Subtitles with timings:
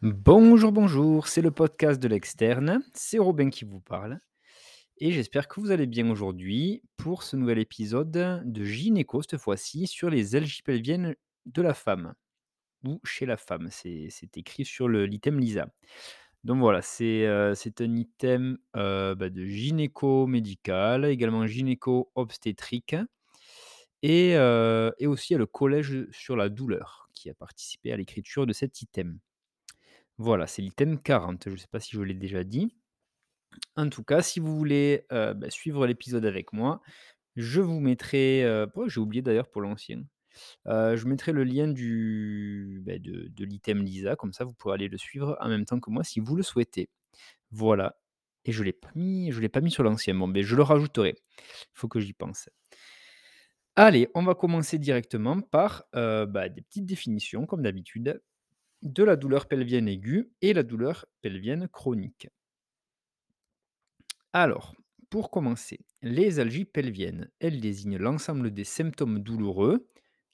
[0.00, 4.20] Bonjour, bonjour, c'est le podcast de l'externe, c'est Robin qui vous parle
[4.98, 9.88] et j'espère que vous allez bien aujourd'hui pour ce nouvel épisode de gynéco cette fois-ci
[9.88, 11.16] sur les algies pelviennes
[11.46, 12.14] de la femme
[12.84, 15.66] ou chez la femme, c'est écrit sur l'item Lisa.
[16.44, 17.26] Donc voilà, c'est,
[17.56, 22.94] c'est un item, heu, bah, de gynéco médical, également gynéco obstétrique
[24.02, 28.46] et heu et aussi il le collège sur la douleur qui a participé à l'écriture
[28.46, 29.18] de cet item.
[30.18, 32.72] Voilà, c'est l'item 40, je ne sais pas si je l'ai déjà dit.
[33.76, 36.80] En tout cas, si vous voulez, heu, bah, suivre l'épisode avec moi,
[37.36, 40.02] je vous mettrai, heu oh j'ai oublié d'ailleurs pour l'ancien,
[40.68, 44.88] heu, je mettrai le lien du, bah, de l'item Lisa, comme ça vous pourrez aller
[44.88, 46.90] le suivre en même temps que moi si vous le souhaitez.
[47.52, 47.96] Voilà
[48.46, 51.16] et je l'ai pas mis je l'ai pas mis sur l'ancien, beh, je le rajouterai,
[51.18, 52.48] il faut que j'y pense.
[53.76, 58.20] Allez, on va commencer directement par, bah, des petites définitions comme d'habitude,
[58.82, 62.28] de la douleur pelvienne aiguë et la douleur pelvienne chronique.
[64.32, 64.74] Alors,
[65.10, 69.86] pour commencer, les algies pelviennes, elles désignent l'ensemble des symptômes douloureux,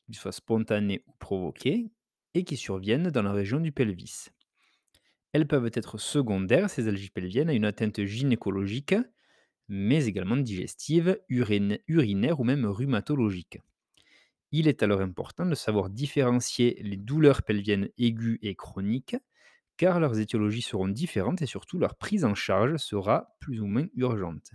[0.07, 1.91] qu'ils soient spontanés ou provoqués,
[2.35, 4.29] et qui surviennent dans la région du pelvis.
[5.35, 8.95] Elles peuvent être secondaires, ces algies pelviennes, à une atteinte gynécologique,
[9.69, 13.59] mais également digestive, urinaire ou même rhumatologique.
[14.57, 19.17] Il est alors important de savoir différencier les douleurs pelviennes aiguës et chroniques,
[19.77, 23.89] car leurs étiologies seront différentes et surtout leur prise en charge sera plus ou moins
[23.97, 24.53] urgente.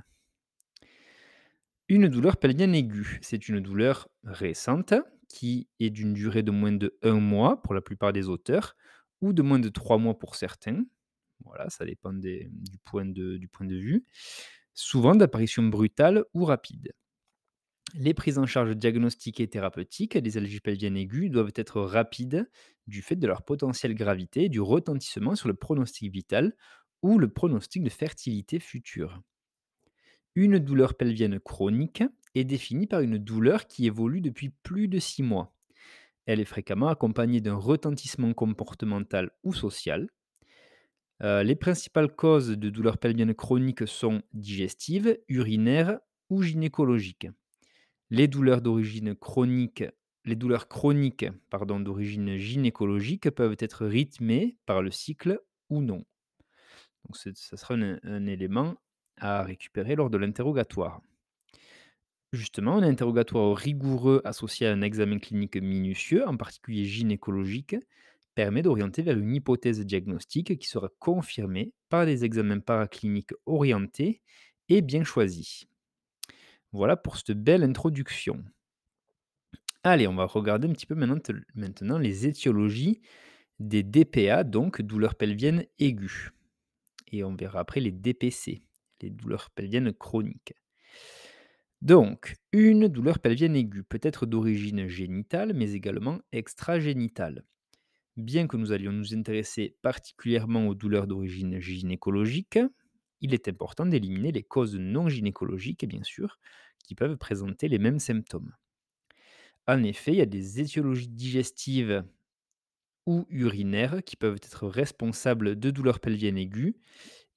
[1.90, 4.94] Une douleur pelvienne aiguë, c'est une douleur récente
[5.28, 8.78] qui est d'une durée de moins de un mois pour la plupart des auteurs
[9.20, 10.86] ou de moins de 3 mois pour certains.
[11.44, 14.06] Voilà, ça dépend du point de vue.
[14.74, 16.94] Souvent d'apparition brutale ou rapide.
[17.96, 22.50] Les prises en charge diagnostiques et thérapeutiques des algies pelviennes aiguës doivent être rapides
[22.88, 26.56] du fait de leur potentielle gravité et du retentissement sur le pronostic vital
[27.02, 29.22] ou le pronostic de fertilité future.
[30.36, 32.04] Une douleur pelvienne chronique
[32.36, 35.56] est définie par une douleur qui évolue depuis plus de 6 mois.
[36.26, 40.10] Elle est fréquemment accompagnée d'un retentissement comportemental ou social.
[41.24, 46.00] Euh, les principales causes de douleurs pelviennes chroniques sont digestives, urinaires
[46.30, 47.28] ou gynécologiques.
[48.12, 49.84] Les douleurs d'origine chronique,
[50.26, 51.26] les douleurs chroniques
[51.80, 55.40] d'origine gynécologique peuvent être rythmées par le cycle
[55.70, 56.06] ou non.
[57.06, 58.76] Donc sera un, un élément
[59.18, 61.02] à récupérer lors de l'interrogatoire.
[62.32, 67.76] Justement, un interrogatoire rigoureux associé à un examen clinique minutieux, en particulier gynécologique,
[68.36, 74.22] permet d'orienter vers une hypothèse diagnostique qui sera confirmée par des examens paracliniques orientés
[74.70, 75.69] et bien choisis.
[76.72, 78.44] Voilà pour cette belle introduction.
[79.84, 83.02] Allez, on va regarder un petit peu maintenant, les étiologies
[83.60, 86.32] des DPA, donc douleurs pelviennes aiguës.
[87.12, 88.62] Et on verra après les DPC,
[89.02, 90.54] les douleurs pelviennes chroniques.
[91.82, 97.46] Donc, une douleur pelvienne aiguë peut être d'origine génitale, mais également extragénitale.
[98.18, 102.60] Bien que nous allions nous intéresser particulièrement aux douleurs d'origine gynécologique,
[103.22, 106.40] il est important d'éliminer les causes non gynécologiques, bien sûr,
[106.84, 108.54] qui peuvent présenter les mêmes symptômes.
[109.68, 112.04] En effet, il y a des étiologies digestives
[113.06, 116.74] ou urinaires qui peuvent être responsables de douleurs pelviennes aiguës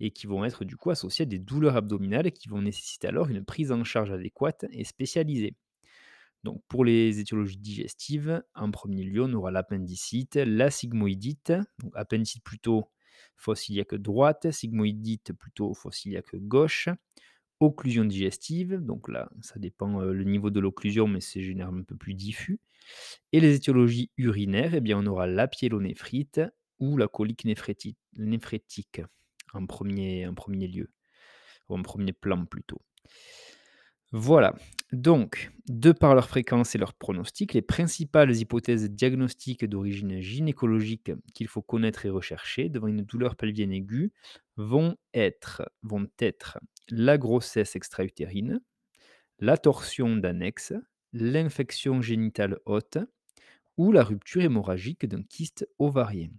[0.00, 3.28] et qui vont être du coup associées à des douleurs abdominales qui vont nécessiter alors
[3.28, 5.56] une prise en charge adéquate et spécialisée.
[6.44, 12.44] Donc pour les étiologies digestives, en premier lieu, on aura l'appendicite, la sigmoïdite, donc appendicite
[12.44, 12.88] plutôt
[13.36, 16.88] fossiliaque droite, sigmoïdite plutôt fossiliaque gauche,
[17.60, 21.84] occlusion digestive, donc là ça dépend euh, le niveau de l'occlusion mais c'est généralement un
[21.84, 22.60] peu plus diffus.
[23.32, 26.40] Et les étiologies urinaires, eh bien on aura la pyélonéphrite
[26.80, 29.02] ou la colique néphréti- néphrétique
[29.54, 30.26] en premier
[30.68, 30.90] lieu,
[31.68, 32.80] ou en premier plan plutôt.
[34.12, 34.54] Voilà.
[34.92, 41.48] Donc, de par leur fréquence et leur pronostic, les principales hypothèses diagnostiques d'origine gynécologique qu'il
[41.48, 44.12] faut connaître et rechercher devant une douleur pelvienne aiguë
[44.56, 45.62] vont être,
[46.90, 48.60] la grossesse extra-utérine,
[49.40, 50.74] la torsion d'annexe,
[51.12, 52.98] l'infection génitale haute
[53.76, 56.30] ou la rupture hémorragique d'un kyste ovarien.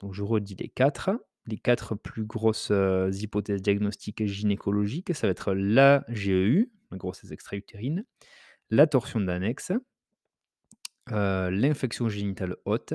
[0.00, 1.10] Donc, je redis les quatre.
[1.46, 7.32] Les quatre plus grosses euh, hypothèses diagnostiques gynécologiques, ça va être la GEU, la grossesse
[7.32, 8.04] extra-utérine,
[8.70, 9.72] la torsion d'annexe,
[11.12, 12.94] euh, l'infection génitale haute,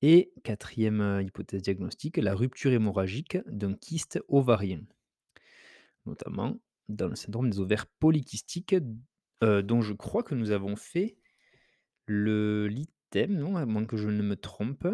[0.00, 4.82] et quatrième euh, hypothèse diagnostique, la rupture hémorragique d'un kyste ovarien,
[6.06, 8.76] notamment dans le syndrome des ovaires polykystiques,
[9.40, 11.16] dont je crois que nous avons fait
[12.06, 14.86] le l'item, non, à moins que je ne me trompe.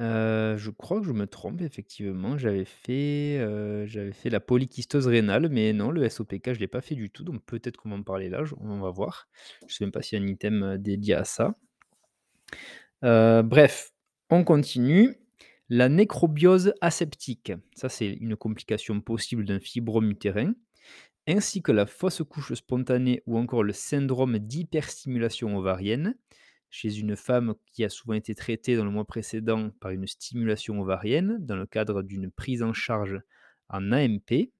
[0.00, 2.38] Je crois que je me trompe effectivement.
[2.38, 3.38] J'avais fait,
[4.12, 7.44] fait la polykystose rénale, mais non, le SOPK, je l'ai pas fait du tout, donc
[7.44, 9.28] peut-être qu'on va en parler là, on va voir.
[9.66, 11.54] Je sais même pas s'il y a un item, dédié à ça.
[13.02, 13.92] Bref,
[14.30, 15.16] on continue.
[15.72, 20.54] La nécrobiose aseptique, ça c'est une complication possible d'un fibrome utérin,
[21.28, 26.16] ainsi que la fausse couche spontanée ou encore le syndrome d'hyperstimulation ovarienne
[26.70, 30.80] chez une femme qui a souvent été traitée dans le mois précédent par une stimulation
[30.80, 33.20] ovarienne dans le cadre d'une prise en charge
[33.68, 34.52] en AMP.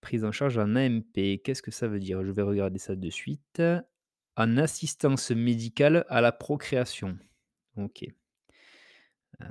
[0.00, 2.24] Prise en charge en AMP, qu'est-ce que ça veut dire?
[2.24, 3.62] Je vais regarder ça de suite.
[4.36, 7.18] En assistance médicale à la procréation.
[7.76, 8.04] OK.
[9.40, 9.46] Heu,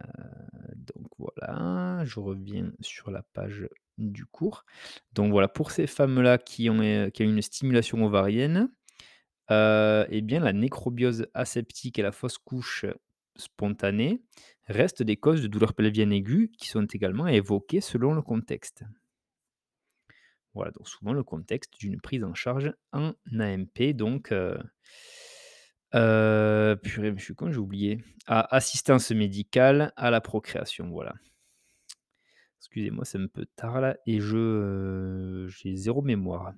[0.76, 3.68] donc voilà, je reviens sur la page
[3.98, 4.66] du cours.
[5.14, 8.72] Donc voilà, pour ces femmes-là qui ont, heu, qui ont une stimulation ovarienne,
[9.52, 12.86] heu, et bien la nécrobiose aseptique et la fausse couche
[13.38, 14.22] spontanée
[14.68, 18.84] restent des causes de douleurs pelviennes aiguës qui sont également évoquées selon le contexte.
[20.54, 24.58] Voilà, donc souvent le contexte d'une prise en charge en AMP donc heu
[25.94, 28.04] Heu, purée, je suis con, j'ai oublié.
[28.28, 31.14] Ah, assistance médicale à la procréation, voilà.
[32.60, 36.54] Excusez-moi, c'est un peu tard là et je, j'ai zéro mémoire.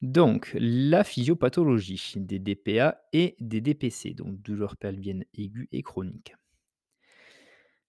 [0.00, 6.36] Donc la physiopathologie des DPA et des DPC, donc douleurs pelviennes aiguës et chroniques.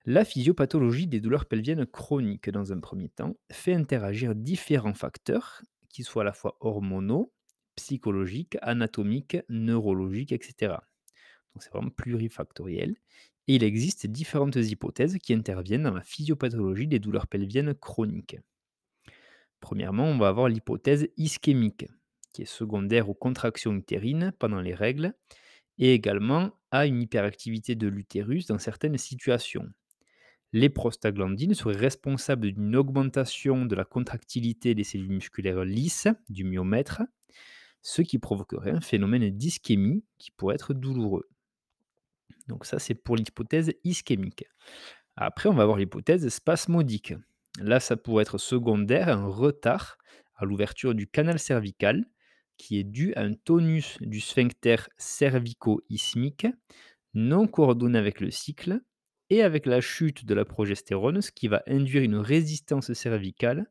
[0.05, 6.03] La physiopathologie des douleurs pelviennes chroniques, dans un premier temps, fait interagir différents facteurs, qui
[6.03, 7.31] soient à la fois hormonaux,
[7.75, 10.77] psychologiques, anatomiques, neurologiques, etc.
[11.53, 12.95] Donc c'est vraiment plurifactoriel.
[13.47, 18.37] Et il existe différentes hypothèses qui interviennent dans la physiopathologie des douleurs pelviennes chroniques.
[19.59, 21.85] Premièrement, on va avoir l'hypothèse ischémique,
[22.33, 25.13] qui est secondaire aux contractions utérines pendant les règles,
[25.77, 29.67] et également à une hyperactivité de l'utérus dans certaines situations.
[30.51, 37.03] Les prostaglandines seraient responsables d'une augmentation de la contractilité des cellules musculaires lisses, du myomètre,
[37.81, 41.29] ce qui provoquerait un phénomène d'ischémie qui pourrait être douloureux.
[42.47, 44.45] Donc ça, c'est pour l'hypothèse ischémique.
[45.15, 47.13] Après, on va avoir l'hypothèse spasmodique.
[47.59, 49.97] Là, ça pourrait être secondaire à un retard
[50.35, 52.05] à l'ouverture du canal cervical
[52.59, 56.45] qui est dû à un tonus du sphincter cervico-isthmique
[57.15, 58.81] non coordonné avec le cycle
[59.31, 63.65] et avec la chute de la progestérone, ce qui va induire une résistance cervicale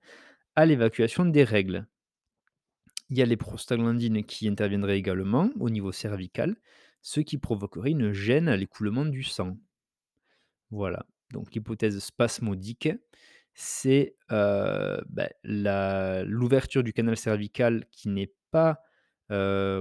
[0.57, 1.87] à l'évacuation des règles.
[3.11, 6.57] Il y a les prostaglandines qui interviendraient également au niveau cervical,
[7.03, 9.57] ce qui provoquerait une gêne à l'écoulement du sang.
[10.71, 12.89] Voilà, donc l'hypothèse spasmodique,
[13.55, 18.83] c'est, bah, la l'ouverture du canal cervical qui n'est pas,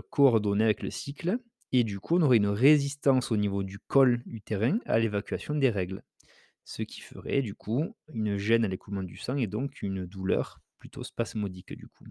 [0.09, 1.39] coordonnée avec le cycle
[1.71, 5.69] et du coup, on aurait une résistance au niveau du col utérin à l'évacuation des
[5.69, 6.01] règles.
[6.63, 10.59] Ce qui ferait du coup une gêne à l'écoulement du sang et donc une douleur
[10.79, 12.05] plutôt spasmodique du coup.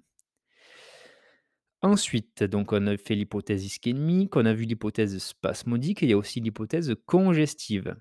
[1.82, 6.14] Ensuite, donc on a fait l'hypothèse ischémique, on a vu l'hypothèse spasmodique et il y
[6.14, 7.96] a aussi l'hypothèse congestive.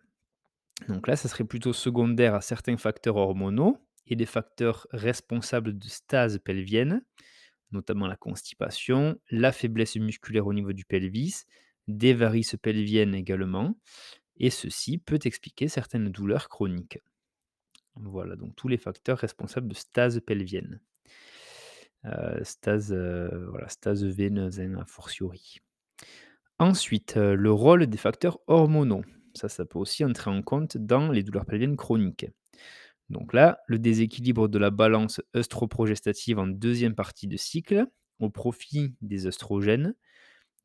[0.88, 3.78] Donc là, ça serait plutôt secondaire à certains facteurs hormonaux
[4.08, 7.04] et des facteurs responsables de stase pelvienne,
[7.72, 11.46] notamment la constipation, la faiblesse musculaire au niveau du pelvis,
[11.88, 13.76] des varices pelviennes également,
[14.38, 17.00] et ceci peut expliquer certaines douleurs chroniques.
[17.96, 20.82] Voilà, donc tous les facteurs responsables de stase pelvienne.
[22.06, 25.58] Euh, stase, euh, voilà, stase veineuse, hein, a fortiori.
[26.60, 29.04] Ensuite, euh, le rôle des facteurs hormonaux.
[29.34, 32.28] Ça, ça peut aussi entrer en compte dans les douleurs pelviennes chroniques.
[33.10, 37.86] Donc là, le déséquilibre de la balance œstroprogestative en deuxième partie de cycle,
[38.20, 39.96] au profit des œstrogènes,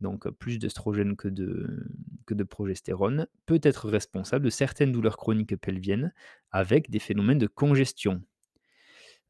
[0.01, 1.85] donc plus d'œstrogènes que de,
[2.27, 6.13] que de progestérone, peut être responsable de certaines douleurs chroniques pelviennes
[6.51, 8.23] avec des phénomènes de congestion.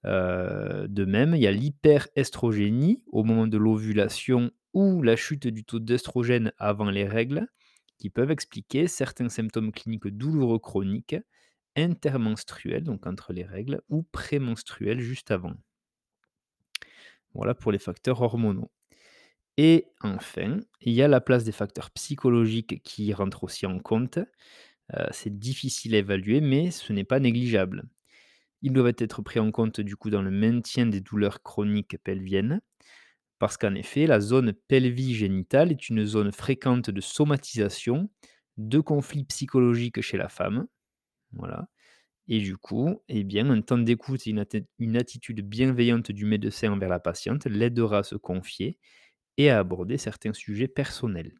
[0.06, 5.64] Euh, de même, il y a l'hyperestrogénie au moment de l'ovulation ou la chute du
[5.64, 7.46] taux d'œstrogène avant les règles,
[7.98, 11.16] qui peuvent expliquer certains symptômes cliniques douloureux chroniques,
[11.80, 15.54] intermenstruels, donc entre les règles, ou prémenstruels juste avant.
[17.34, 18.70] Voilà pour les facteurs hormonaux.
[19.56, 24.18] Et enfin, il y a la place des facteurs psychologiques qui rentrent aussi en compte.
[24.94, 27.84] Euh, c'est difficile à évaluer, mais ce n'est pas négligeable.
[28.62, 32.60] Ils doivent être pris en compte du coup dans le maintien des douleurs chroniques pelviennes,
[33.38, 38.10] parce qu'en effet, la zone pelvigénitale est une zone fréquente de somatisation,
[38.58, 40.66] de conflits psychologiques chez la femme.
[41.32, 41.68] Voilà.
[42.28, 44.30] Et du coup, eh bien, un temps d'écoute et
[44.78, 48.78] une, attitude bienveillante du médecin envers la patiente l'aidera à se confier
[49.38, 51.34] et à aborder certains sujets personnels.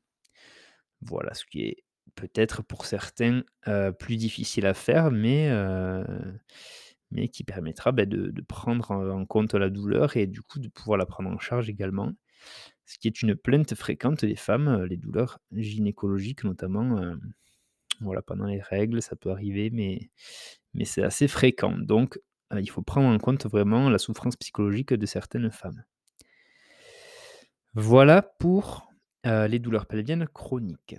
[1.03, 1.85] Voilà ce qui est
[2.17, 6.05] Peut-être pour certains, heu, plus difficile à faire, mais heu,
[7.13, 10.99] mais qui permettra, bah, de prendre en compte la douleur et du coup de pouvoir
[10.99, 12.13] la prendre en charge également.
[12.87, 17.01] Ce qui est une plainte fréquente des femmes, heu, les douleurs gynécologiques notamment,
[18.01, 20.11] voilà pendant les règles, ça peut arriver, mais
[20.85, 22.19] c'est assez fréquent donc
[22.53, 25.85] heu, il faut prendre en compte vraiment la souffrance psychologique de certaines femmes.
[27.75, 28.91] Voilà pour,
[29.27, 30.97] heu, les douleurs pelviennes chroniques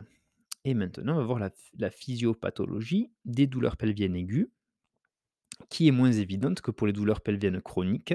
[0.66, 4.48] et maintenant on va voir la ph la physiopathologie des douleurs pelviennes aiguës
[5.72, 8.14] qui est moins évidente que pour les douleurs pelviennes chroniques.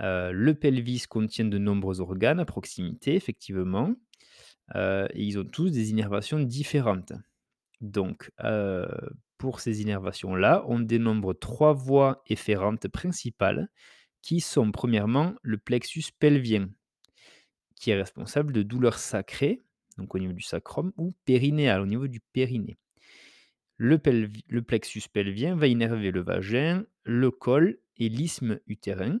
[0.00, 3.94] Heu, le pelvis contient de nombreux organes à proximité effectivement,
[4.74, 7.12] et ils ont tous des innervations différentes.
[7.80, 8.30] Donc
[9.38, 13.68] pour ces innervations-là, on dénombre 3 voies efférentes principales
[14.22, 16.68] qui sont premièrement le plexus pelvien
[17.74, 19.62] qui est responsable de douleurs sacrées,
[19.96, 22.76] donc au niveau du sacrum ou périnéales, au niveau du périnée.
[23.78, 23.96] Le
[24.60, 29.18] plexus pelvien va innerver le vagin, le col et l'isthme utérin,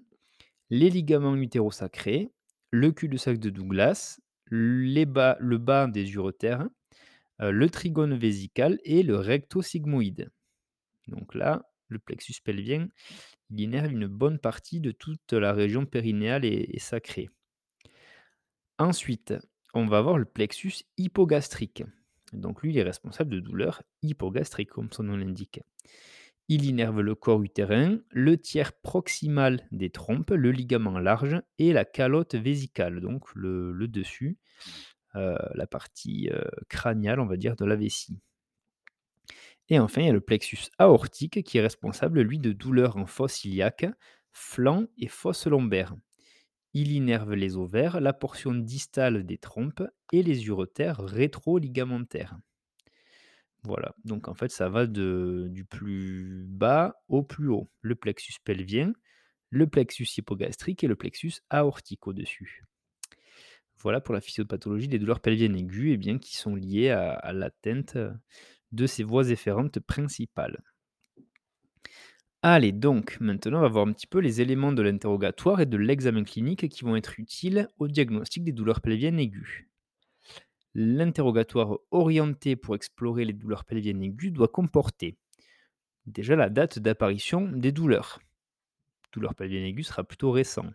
[0.68, 2.30] les ligaments utérosacrés,
[2.70, 6.68] le cul-de-sac de Douglas, les le bas des uretères,
[7.40, 10.30] heu, le trigone vésical et le recto sigmoïde.
[11.08, 12.88] Donc là, le plexus pelvien,
[13.50, 17.28] il innerve une bonne partie de toute la région périnéale et sacrée.
[18.78, 19.34] Ensuite,
[19.74, 21.84] on va voir le plexus hypogastrique.
[22.32, 25.60] Donc lui, il est responsable de douleurs hypogastriques, comme son nom l'indique.
[26.48, 31.84] Il innerve le corps utérin, le tiers proximal des trompes, le ligament large et la
[31.84, 34.38] calotte vésicale, donc le dessus,
[35.14, 38.20] la partie, heu, crâniale, on va dire, de la vessie.
[39.70, 43.06] Et enfin, il y a le plexus aortique qui est responsable, lui, de douleurs en
[43.06, 43.86] fosse iliaque,
[44.32, 45.94] flanc et fosse lombaire.
[46.74, 52.38] Il innerve les ovaires, la portion distale des trompes et les uretères rétro-ligamentaires.
[53.62, 57.70] Voilà, donc en fait, ça va du plus bas au plus haut.
[57.82, 58.92] Le plexus pelvien,
[59.50, 62.64] le plexus hypogastrique et le plexus aortique au-dessus.
[63.82, 67.96] Voilà pour la physiopathologie des douleurs pelviennes aiguës et bien qui sont liées à l'atteinte,
[68.72, 70.62] de ces voies efférentes principales.
[72.42, 75.76] Allez, donc maintenant, on va voir un petit peu les éléments de l'interrogatoire et de
[75.76, 79.64] l'examen clinique qui vont être utiles au diagnostic des douleurs pelviennes aiguës.
[80.74, 85.18] L'interrogatoire orienté pour explorer les douleurs pelviennes aiguës doit comporter
[86.06, 88.20] déjà la date d'apparition des douleurs.
[89.12, 90.66] Douleur pelvienne aiguë sera plutôt récent.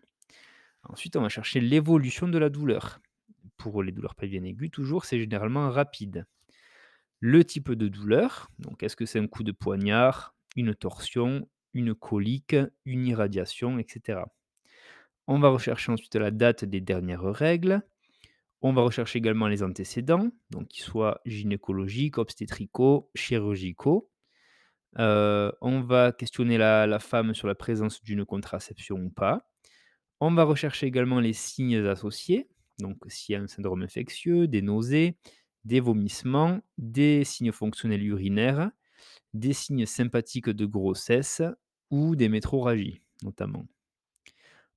[0.85, 2.99] Ensuite, on va chercher l'évolution de la douleur.
[3.57, 6.25] Pour les douleurs pelviennes aiguës, toujours, c'est généralement rapide.
[7.19, 11.95] Le type de douleur, donc est-ce que c'est un coup de poignard, une torsion, une
[11.95, 14.27] colique, une irradiation, et cetera.
[15.27, 17.81] On va rechercher ensuite la date des dernières règles.
[18.61, 24.09] On va rechercher également les antécédents, donc qu'ils soient gynécologiques, obstétricaux, chirurgicaux.
[24.99, 29.49] Heu, on va questionner la femme sur la présence d'une contraception ou pas.
[30.19, 32.47] On va rechercher également les signes associés,
[32.79, 35.17] donc s'il y a un syndrome infectieux, des nausées,
[35.65, 38.71] des vomissements, des signes fonctionnels urinaires,
[39.33, 41.43] des signes sympathiques de grossesse
[41.91, 43.65] ou des métrorragies notamment.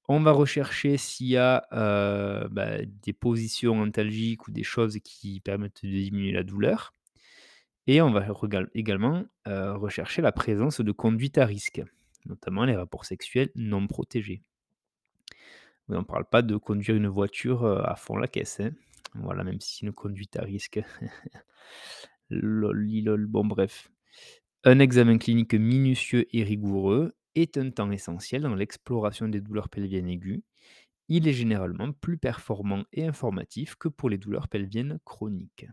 [0.08, 5.40] On va rechercher s'il y a, heu, bah, des positions antalgiques ou des choses qui
[5.40, 6.92] permettent de diminuer la douleur
[7.86, 8.26] et on va
[8.74, 11.82] également, heu, rechercher la présence de conduite à risque,
[12.26, 14.42] notamment les rapports sexuels non protégés.
[15.90, 18.72] On parle pas de conduire une voiture, heu, à fond la caisse, hein.
[19.14, 20.80] Voilà, même si c'est une conduite à risque.
[22.30, 23.90] Lol-li-lol, bon bref.
[24.64, 30.08] Un examen clinique minutieux et rigoureux est un temps essentiel dans l'exploration des douleurs pelviennes
[30.08, 30.42] aiguës.
[31.08, 35.66] Il est généralement plus performant et informatif que pour les douleurs pelviennes chroniques.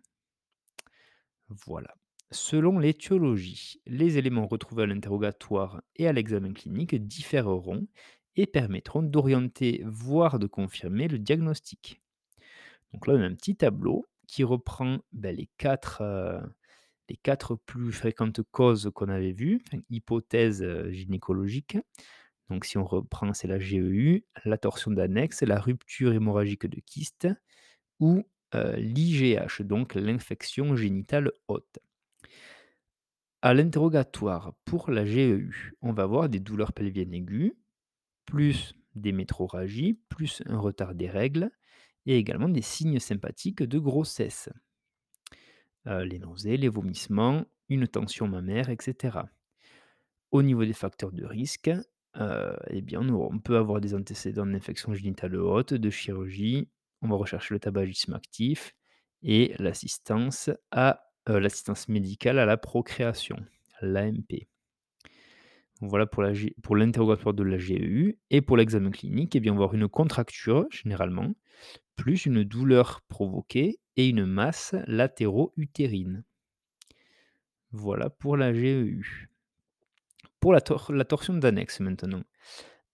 [1.50, 1.93] Voilà.
[2.31, 7.88] Selon l'étiologie, les éléments retrouvés à l'interrogatoire et à l'examen clinique différeront
[8.37, 12.01] et permettront d'orienter, voire de confirmer le diagnostic.
[12.93, 16.39] Donc là, on a un petit tableau qui reprend, bah, les 4, heu,
[17.09, 21.77] les 4 plus fréquentes causes qu'on avait vues, enfin hypothèses, heu, gynécologiques.
[22.49, 27.27] Donc si on reprend, c'est la GEU, la torsion d'annexe, la rupture hémorragique de kyste
[27.99, 28.23] ou,
[28.55, 31.79] heu, l'IGH, donc l'infection génitale haute.
[33.41, 37.53] À l'interrogatoire pour la GEU, on va avoir des douleurs pelviennes aiguës,
[38.25, 41.51] plus des métrorragies, plus un retard des règles
[42.05, 44.50] et également des signes sympathiques de grossesse.
[45.88, 49.27] Heu, les nausées, les vomissements, une tension mammaire et cetera.
[50.32, 51.70] Au niveau des facteurs de risque,
[52.17, 56.70] heu, et bien, on peut avoir des antécédents d'infection génitale haute, de chirurgie,
[57.01, 58.74] on va rechercher le tabagisme actif
[59.24, 60.50] et l'assistance
[61.29, 63.38] Heu, l'assistance médicale à la procréation,
[63.82, 64.48] l'AMP.
[65.82, 69.75] Voilà pour l'interrogatoire de la GEU et pour l'examen clinique, eh bien, on va avoir
[69.75, 71.34] une contracture généralement,
[71.96, 76.24] plus une douleur provoquée et une masse latéro-utérine.
[77.72, 79.29] Voilà pour la GEU.
[80.39, 82.24] Pour la la torsion d'annexe maintenant.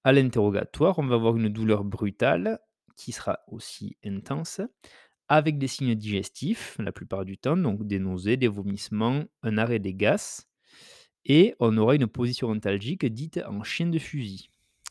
[0.04, 2.60] À l'interrogatoire, on va avoir une douleur brutale
[2.96, 4.62] qui sera aussi intense,
[5.28, 9.80] avec des signes digestifs la plupart du temps, donc des nausées, des vomissements, un arrêt
[9.80, 10.48] des GAS
[11.26, 14.50] et on aura une position antalgique dite en chien de fusil.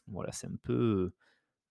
[0.08, 1.12] Voilà, c'est un peu,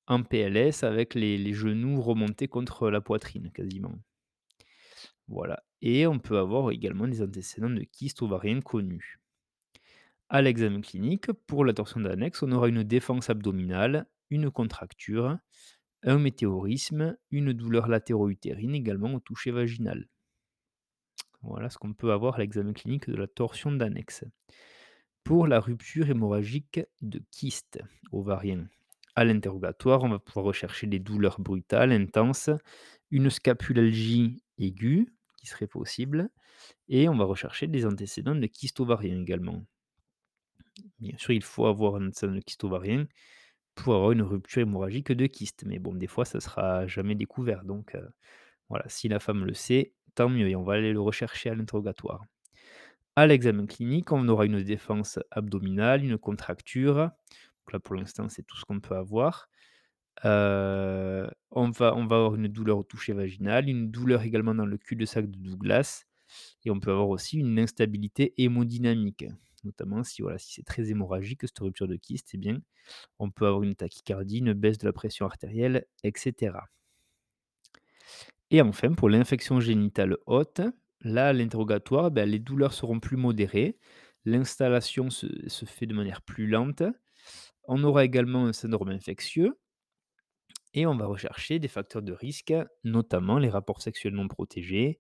[0.08, 3.96] en PLS avec les genoux remontés contre la poitrine quasiment.
[5.28, 9.20] Voilà et on peut avoir également des antécédents de kyste ovarien connus.
[10.30, 15.38] À l'examen clinique, pour la torsion d'annexe, on aura une défense abdominale, une contracture,
[16.04, 20.08] un météorisme, une douleur latéro-utérine également au toucher vaginal.
[21.42, 24.24] Voilà ce qu'on peut avoir à l'examen clinique de la torsion d'annexe.
[25.24, 27.80] Pour la rupture hémorragique de kyste
[28.12, 28.68] ovarien,
[29.16, 32.50] à l'interrogatoire, on va pouvoir rechercher des douleurs brutales, intenses,
[33.12, 36.30] une scapulalgie aiguë qui serait possible
[36.90, 39.64] et on va rechercher des antécédents de kyste ovarien également.
[41.00, 43.08] Bien sûr, il faut avoir un antécédent de kyste ovarien
[43.76, 47.64] pour avoir une rupture hémorragique de kyste, mais bon, des fois, ça sera jamais découvert
[47.66, 48.10] donc heu,
[48.70, 51.56] voilà, si la femme le sait, tant mieux et on va aller le rechercher à
[51.56, 52.24] l'interrogatoire.
[53.16, 57.12] À l'examen clinique, on aura une défense abdominale, une contracture.
[57.74, 59.50] Là, pour l'instant, c'est tout ce qu'on peut avoir.
[60.26, 64.66] Heu, on va on va avoir une douleur au toucher vaginal, une douleur également dans
[64.66, 66.06] le cul-de-sac de Douglas
[66.66, 69.26] et on peut avoir aussi une instabilité hémodynamique,
[69.66, 72.60] notamment si, voilà, si c'est très hémorragique, cette rupture de kyste, eh bien,
[73.20, 76.66] on peut avoir une tachycardie, une baisse de la pression artérielle et cetera.
[78.52, 80.62] Et enfin, pour l'infection génitale haute,
[81.02, 83.78] là, l'interrogatoire, bah, les douleurs seront plus modérées,
[84.26, 86.84] l'installation se fait de manière plus lente.
[87.66, 89.58] On aura également un syndrome infectieux
[90.74, 95.00] et on va rechercher des facteurs de risque, notamment les rapports sexuels non protégés,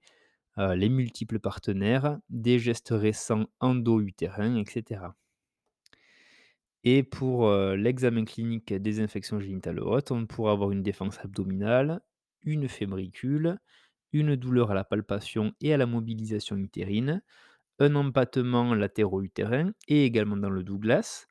[0.59, 5.15] heu, les multiples partenaires, des gestes récents endo-utérins et cetera.
[6.83, 12.01] Et pour, heu, l'examen clinique des infections génitales hautes, on pourra avoir une défense abdominale,
[12.43, 13.59] une fébricule,
[14.13, 17.21] une douleur à la palpation et à la mobilisation utérine,
[17.79, 21.27] un empattement latéro-utérin et également dans le Douglas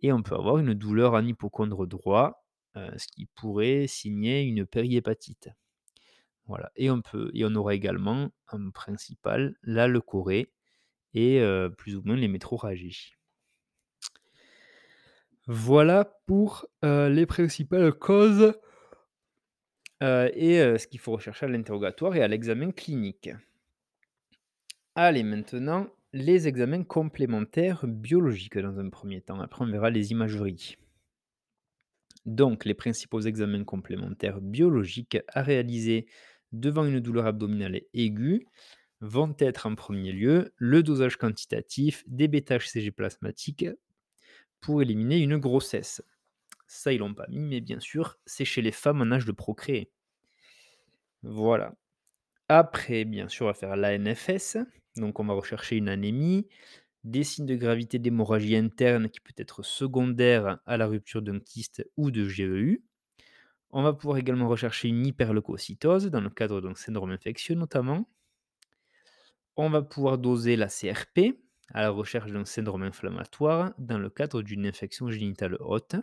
[0.00, 2.44] et on peut avoir une douleur en hypocondre droit,
[2.76, 5.50] heu, ce qui pourrait signer une périhépatite.
[6.46, 10.52] Voilà et on peut et on aura également en principal la leucorrhée
[11.14, 13.14] et heu, plus ou moins les métrorragies.
[15.46, 18.54] Voilà pour, heu, les principales causes
[20.02, 23.30] heu et heu, ce qu'il faut rechercher à l'interrogatoire et à l'examen clinique.
[24.94, 29.38] Allez, maintenant, les examens complémentaires biologiques dans un premier temps.
[29.42, 30.76] Après, on verra les imageries.
[32.26, 36.06] Donc, les principaux examens complémentaires biologiques à réaliser
[36.52, 38.46] devant une douleur abdominale aiguë
[39.00, 43.66] vont être en premier lieu le dosage quantitatif des bêta-HCG plasmatiques
[44.60, 46.02] pour éliminer une grossesse.
[46.74, 49.32] Ça, ils l'ont pas mis, mais bien sûr, c'est chez les femmes en âge de
[49.32, 49.92] procréer.
[51.22, 51.74] Voilà.
[52.48, 54.58] Après, bien sûr, on va faire l'ANFS,
[54.96, 56.48] donc on va rechercher une anémie,
[57.04, 61.86] des signes de gravité d'hémorragie interne qui peut être secondaire à la rupture d'un kyste
[61.96, 62.84] ou de GEU.
[63.70, 68.08] On va pouvoir également rechercher une hyperleucocytose dans le cadre d'un syndrome infectieux notamment.
[69.56, 71.38] On va pouvoir doser la CRP
[71.72, 75.96] à la recherche d'un syndrome inflammatoire dans le cadre d'une infection génitale haute.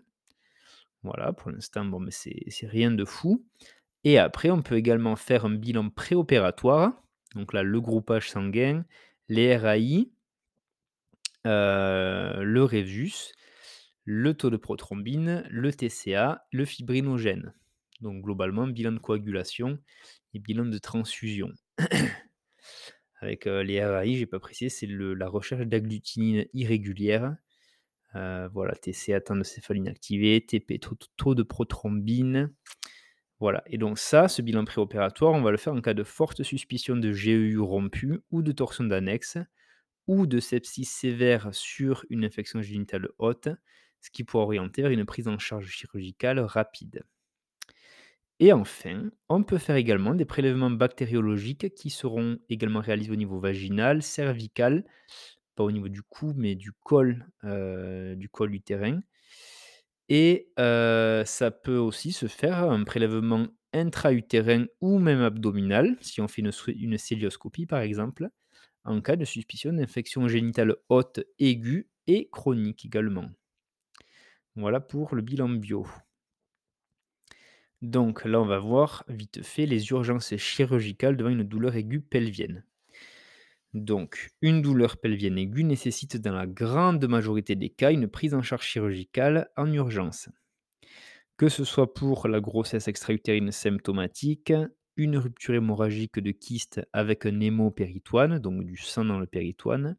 [1.03, 3.45] Voilà, pour l'instant, bon, mais c'est rien de fou.
[4.03, 6.93] Et après, on peut également faire un bilan préopératoire.
[7.35, 8.85] Donc là, le groupage sanguin,
[9.29, 10.11] les RAI,
[11.45, 13.13] heu, le résus,
[14.05, 17.53] le taux de prothrombine, le TCA, le fibrinogène.
[18.01, 19.79] Donc globalement, bilan de coagulation
[20.33, 21.51] et bilan de transfusion.
[23.21, 27.35] Avec, heu, les RAI, j'ai pas précisé, c'est la recherche d'agglutinine irrégulière.
[28.15, 32.53] Heu, voilà, TCA, temps de céphalie inactivé, TP, taux taux de prothrombine.
[33.39, 36.43] Voilà et donc ça, ce bilan préopératoire, on va le faire en cas de forte
[36.43, 39.37] suspicion de GEU rompu ou de torsion d'annexe
[40.07, 43.49] ou de sepsis sévère sur une infection génitale haute,
[44.01, 47.03] ce qui pourrait orienter vers une prise en charge chirurgicale rapide.
[48.39, 53.39] Et enfin, on peut faire également des prélèvements bactériologiques qui seront également réalisés au niveau
[53.39, 54.85] vaginal, cervical,
[55.63, 59.01] au niveau du cou, mais du col, du col utérin
[60.09, 66.41] et ça peut aussi se faire un prélèvement intra-utérin ou même abdominal, si on fait
[66.41, 68.29] une une cœlioscopie par exemple,
[68.85, 73.29] en cas de suspicion d'infection génitale haute aiguë et chronique également.
[74.55, 75.87] Voilà pour le bilan bio.
[77.81, 82.63] Donc là, on va voir vite fait les urgences chirurgicales devant une douleur aiguë pelvienne.
[83.73, 88.43] Donc, une douleur pelvienne aiguë nécessite dans la grande majorité des cas une prise en
[88.43, 90.29] charge chirurgicale en urgence.
[91.37, 94.53] Que ce soit pour la grossesse extra-utérine symptomatique,
[94.97, 99.95] une rupture hémorragique de kyste avec un hémopéritoine, donc du sang dans le péritoine,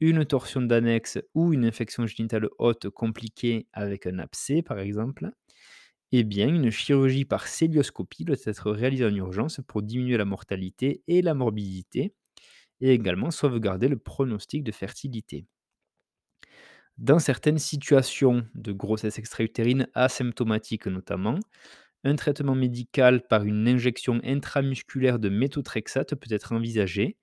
[0.00, 5.30] une torsion d'annexe ou une infection génitale haute compliquée avec un abcès par exemple,
[6.12, 11.02] eh bien une chirurgie par célioscopie doit être réalisée en urgence pour diminuer la mortalité
[11.08, 12.14] et la morbidité
[12.80, 15.46] et également sauvegarder le pronostic de fertilité.
[16.98, 21.38] Dans certaines situations de grossesse extra-utérine asymptomatique notamment,
[22.04, 27.16] un traitement médical par une injection intramusculaire de méthotrexate peut être envisagé,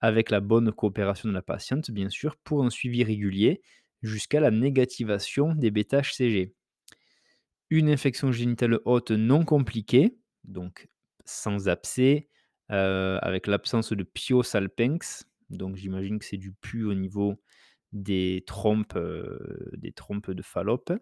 [0.00, 3.62] avec la bonne coopération de la patiente bien sûr, pour un suivi régulier
[4.02, 6.54] jusqu'à la négativation des bêta-HCG.
[7.70, 10.88] Une infection génitale haute non compliquée, donc
[11.24, 12.28] sans abcès,
[12.70, 17.42] euh, avec l'absence de piosalpinx, donc j'imagine que c'est du pu au niveau
[17.92, 19.38] des trompes, euh,
[19.76, 20.92] des trompes de Fallope,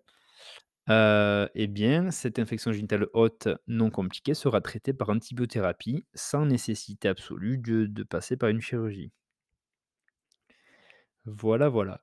[0.89, 7.09] euh, eh bien, cette infection génitale haute non compliquée sera traitée par antibiothérapie sans nécessité
[7.09, 9.13] absolue de, de passer par une chirurgie.
[11.25, 12.03] Voilà, voilà.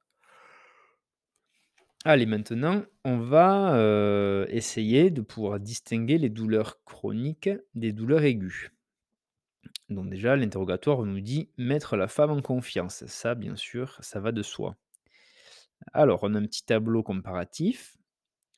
[2.06, 8.72] Allez, maintenant, on va euh, essayer de pouvoir distinguer les douleurs chroniques des douleurs aiguës.
[9.90, 13.06] Donc déjà, l'interrogatoire nous dit mettre la femme en confiance.
[13.06, 14.76] Ça, bien sûr, ça va de soi.
[15.94, 17.98] Alors, on a un petit tableau comparatif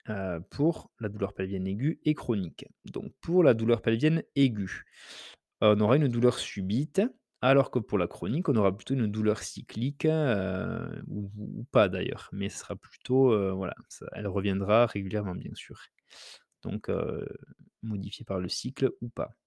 [0.10, 2.66] euh, pour la douleur pelvienne aiguë et chronique.
[2.86, 4.86] Donc, pour la douleur pelvienne aiguë,
[5.62, 7.02] on aura une douleur subite,
[7.42, 11.30] alors que pour la chronique, on aura plutôt une douleur cyclique, euh, ou,
[11.72, 13.76] pas d'ailleurs, mais ce sera plutôt, euh, voilà,
[14.14, 15.80] elle reviendra régulièrement, bien sûr.
[16.64, 16.90] Donc,
[17.84, 19.39] modifiée par le cycle ou pas.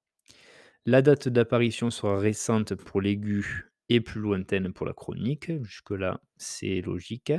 [0.85, 5.53] La date d'apparition sera récente pour l'aigu et plus lointaine pour la chronique.
[5.62, 7.33] Jusque-là, c'est logique.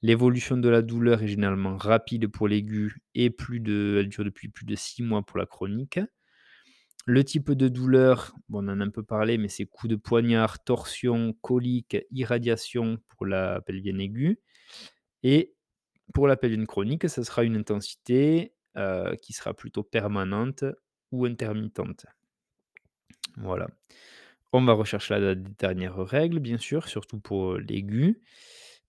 [0.00, 4.48] L'évolution de la douleur est généralement rapide pour l'aigu et plus de, elle dure depuis
[4.48, 6.00] plus de 6 mois pour la chronique.
[7.04, 9.96] Le type de douleur, bon, on en a un peu parlé, mais c'est coup de
[9.96, 14.38] poignard, torsion, colique, irradiation pour la pelvienne aiguë.
[15.22, 15.54] Et
[16.14, 20.64] pour la pelvienne chronique, ça sera une intensité euh, qui sera plutôt permanente
[21.12, 22.06] ou intermittente.
[23.36, 23.68] Voilà.
[24.52, 28.20] On va rechercher la dernière règle, bien sûr, surtout pour l'aigu.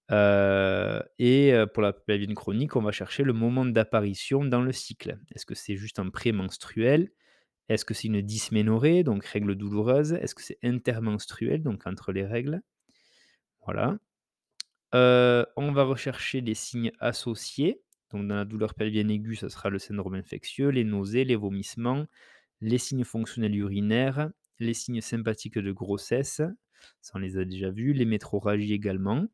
[0.10, 5.18] Et pour la pelvienne chronique, on va chercher le moment d'apparition dans le cycle.
[5.34, 7.12] Est-ce que c'est juste un prémenstruel?
[7.70, 10.14] Est-ce que c'est une dysménorrhée, donc règle douloureuse?
[10.14, 12.62] Est-ce que c'est intermenstruel, donc entre les règles?
[13.66, 13.98] Voilà.
[14.94, 17.82] On va rechercher les signes associés.
[18.12, 22.08] Donc dans la douleur pelvienne aiguë, ce sera le syndrome infectieux, les nausées, les vomissements,
[22.62, 26.42] les signes fonctionnels urinaires, les signes sympathiques de grossesse,
[27.02, 29.28] ça on les a déjà vus, les métroragies également.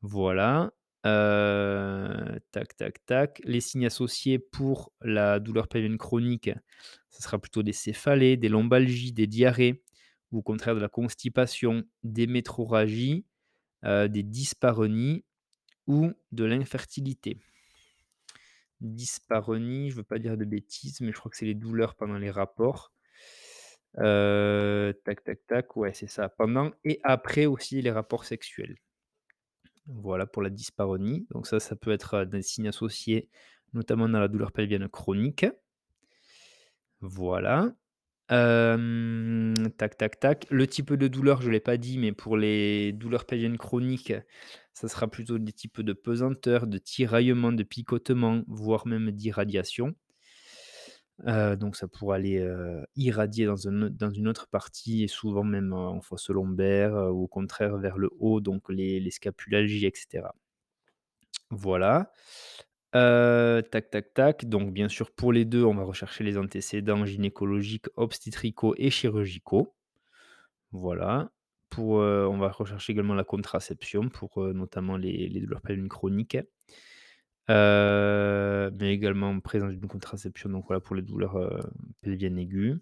[0.00, 0.72] Voilà.
[1.04, 3.42] Euh, tac, tac, tac.
[3.44, 6.50] Les signes associés pour la douleur pelvienne chronique,
[7.10, 9.82] ce sera plutôt des céphalées, des lombalgies, des diarrhées,
[10.30, 13.26] ou au contraire de la constipation, des métroragies,
[13.84, 15.24] euh, des dyspareunies
[15.86, 17.38] ou de l'infertilité.
[18.82, 21.94] Dyspareunie, je ne veux pas dire de bêtises, mais je crois que c'est les douleurs
[21.94, 22.92] pendant les rapports.
[23.94, 26.28] Tac, tac, tac, ouais, c'est ça.
[26.28, 28.76] Pendant et après aussi les rapports sexuels.
[29.86, 31.26] Voilà pour la dyspareunie.
[31.30, 33.28] Donc ça, ça peut être euh, des signes associés,
[33.72, 35.46] notamment dans la douleur pelvienne chronique.
[37.00, 37.72] Voilà.
[38.32, 40.46] Hem, tac, tac, tac.
[40.50, 44.14] Le type de douleur, je ne l'ai pas dit, mais pour les douleurs pelviennes chroniques,
[44.72, 49.94] ça sera plutôt des types de pesanteur, de tiraillement, de picotement, voire même d'irradiation.
[51.26, 55.44] Euh, donc ça pourrait aller, heu, irradier dans un dans une autre partie et souvent
[55.44, 59.92] même en fosse lombaire, ou au contraire vers le haut, donc les les scapulalgies et
[59.94, 60.34] cetera.
[61.50, 62.10] Voilà.
[62.94, 64.44] Heu, tac, tac, tac.
[64.44, 69.74] Donc bien sûr, pour les 2, on va rechercher les antécédents gynécologiques, obstétricaux et chirurgicaux.
[70.72, 71.30] Voilà.
[71.70, 76.38] Pour, heu, on va rechercher également la contraception pour, heu, notamment les douleurs pelviennes chroniques.
[77.48, 81.36] Mais également présence d'une contraception, donc voilà pour les douleurs,
[82.02, 82.78] pelviennes aiguës.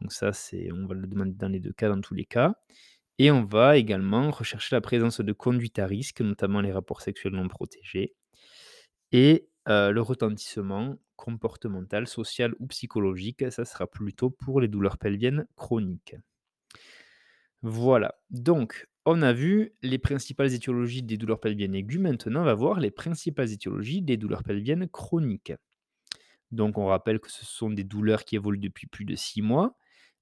[0.00, 2.56] Donc ça, c'est on va le demander dans les 2 cas, dans tous les cas.
[3.18, 7.34] Et on va également rechercher la présence de conduites à risque, notamment les rapports sexuels
[7.34, 8.14] non protégés
[9.14, 16.16] et le retentissement comportemental, social ou psychologique, ça sera plutôt pour les douleurs pelviennes chroniques.
[17.62, 22.00] Voilà, donc on a vu les principales étiologies des douleurs pelviennes aiguës.
[22.00, 25.54] Maintenant, on va voir les principales étiologies des douleurs pelviennes chroniques.
[26.52, 29.76] Donc on rappelle que ce sont des douleurs qui évoluent depuis plus de 6 mois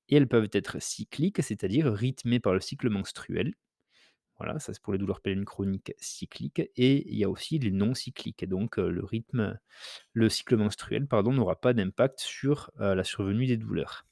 [0.09, 3.55] et elles peuvent être cycliques, c'est-à-dire rythmées par le cycle menstruel.
[4.43, 7.71] Voilà, ça c'est pour les douleurs pelviennes chroniques cycliques et il y a aussi les
[7.71, 8.49] non cycliques.
[8.49, 9.57] Donc le rythme,
[10.15, 14.05] le cycle menstruel, pardon, n'aura pas d'impact sur la survenue des douleurs.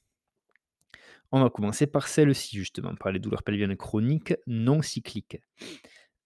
[1.33, 5.41] On va commencer par celle-ci justement, par les douleurs pelviennes chroniques non cycliques.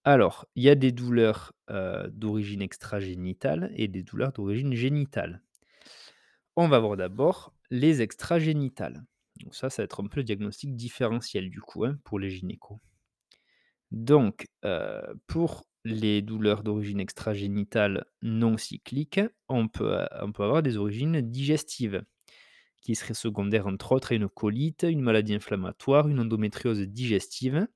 [0.04, 5.42] Alors, il y a des douleurs euh, d'origine extragénitale et des douleurs d'origine génitale.
[6.54, 9.04] On va voir d'abord les extragénitales.
[9.42, 12.30] Donc ça, ça va être un peu le diagnostic différentiel du coup hein, pour les
[12.30, 12.78] gynécos.
[13.90, 20.76] Donc, euh, pour les douleurs d'origine extragénitale non cycliques, on peut, on peut avoir des
[20.76, 22.04] origines digestives
[22.82, 27.66] qui seraient secondaires entre autres à une colite, une maladie inflammatoire, une endométriose digestive.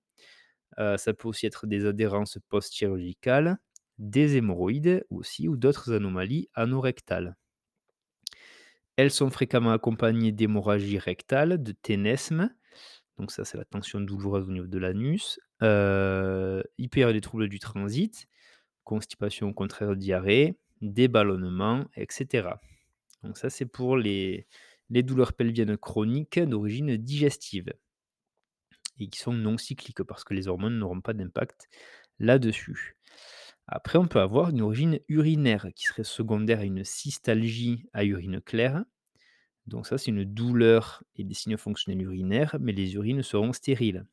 [0.79, 3.59] Euh, ça peut aussi être des adhérences post-chirurgicales,
[3.99, 7.37] des hémorroïdes aussi ou d'autres anomalies anorectales.
[8.97, 12.55] Elles sont fréquemment accompagnées d'hémorragie rectale, de ténesme,
[13.21, 15.39] donc ça c'est la tension douloureuse au niveau de l'anus.
[15.63, 18.27] Euh, il peut y des troubles du transit,
[18.85, 22.49] constipation au contraire diarrhée, des ballonnements, etc.
[23.23, 24.47] Donc ça c'est pour les,
[24.89, 27.73] les douleurs pelviennes chroniques d'origine digestive
[28.99, 31.69] et qui sont non cycliques parce que les hormones n'auront pas d'impact
[32.19, 32.97] là-dessus.
[33.67, 38.41] Après, on peut avoir une origine urinaire qui serait secondaire à une cystalgie à urine
[38.41, 38.83] claire.
[39.67, 44.05] Donc ça, c'est une douleur et des signes fonctionnels urinaires, mais les urines seront stériles.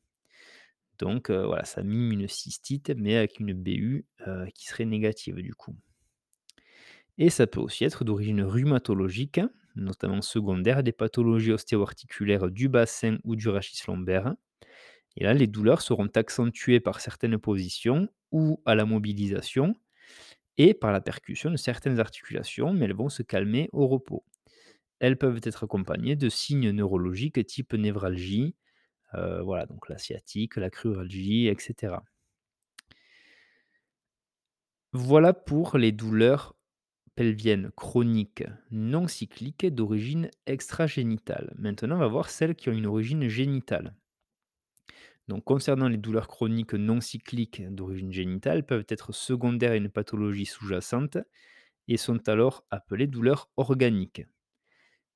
[0.98, 5.36] Donc euh, voilà, ça mime une cystite, mais avec une BU euh, qui serait négative
[5.36, 5.76] du coup.
[7.18, 9.40] Et ça peut aussi être d'origine rhumatologique,
[9.74, 14.34] notamment secondaire des pathologies ostéo-articulaires du bassin ou du rachis lombaire.
[15.16, 19.74] Et là, les douleurs seront accentuées par certaines positions ou à la mobilisation
[20.58, 24.24] et par la percussion de certaines articulations, mais elles vont se calmer au repos.
[25.00, 28.56] Elles peuvent être accompagnées de signes neurologiques type névralgie,
[29.14, 31.96] euh, voilà, donc la sciatique, la cruralgie, etc.
[34.92, 36.56] Voilà pour les douleurs
[37.14, 41.52] pelviennes chroniques non cycliques d'origine extragénitale.
[41.58, 43.94] Maintenant, on va voir celles qui ont une origine génitale.
[45.28, 50.46] Donc, concernant les douleurs chroniques non cycliques d'origine génitale, peuvent être secondaires à une pathologie
[50.46, 51.18] sous-jacente
[51.88, 54.26] et sont alors appelées douleurs organiques.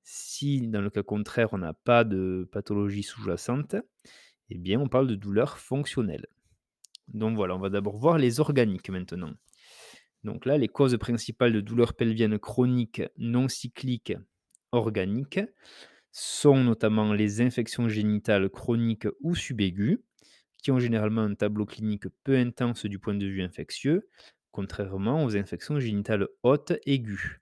[0.02, 3.76] Si, dans le cas contraire, on n'a pas de pathologie sous-jacente,
[4.50, 6.26] eh bien, on parle de douleurs fonctionnelles.
[7.08, 9.32] Donc voilà, on va d'abord voir les organiques maintenant.
[10.24, 14.14] Donc là, les causes principales de douleurs pelviennes chroniques non cycliques
[14.72, 15.40] organiques
[16.12, 19.98] sont notamment les infections génitales chroniques ou subaiguës,
[20.62, 24.08] qui ont généralement un tableau clinique peu intense du point de vue infectieux,
[24.52, 27.41] contrairement aux infections génitales hautes aiguës.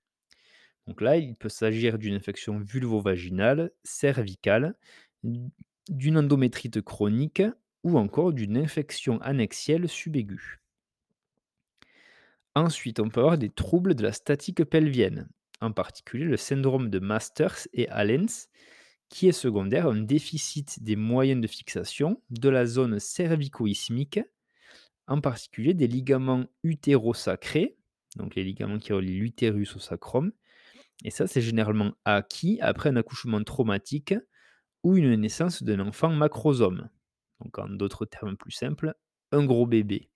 [0.91, 4.75] Donc là, il peut s'agir d'une infection vulvo-vaginale, cervicale,
[5.23, 7.45] d'une endométrite chronique
[7.85, 10.59] ou encore d'une infection annexielle subaiguë.
[12.57, 15.29] Ensuite, on peut avoir des troubles de la statique pelvienne,
[15.61, 18.49] en particulier le syndrome de Masters et Allens,
[19.09, 24.19] qui est secondaire à un déficit des moyens de fixation de la zone cervico-isthmique,
[25.07, 27.77] en particulier des ligaments utérosacrés,
[28.17, 30.33] donc les ligaments qui relient l'utérus au sacrum.
[31.05, 34.15] Et ça, c'est généralement acquis après un accouchement traumatique
[34.83, 36.89] ou une naissance d'un enfant macrosome.
[37.41, 38.95] Donc en d'autres termes plus simples,
[39.33, 40.11] un gros bébé.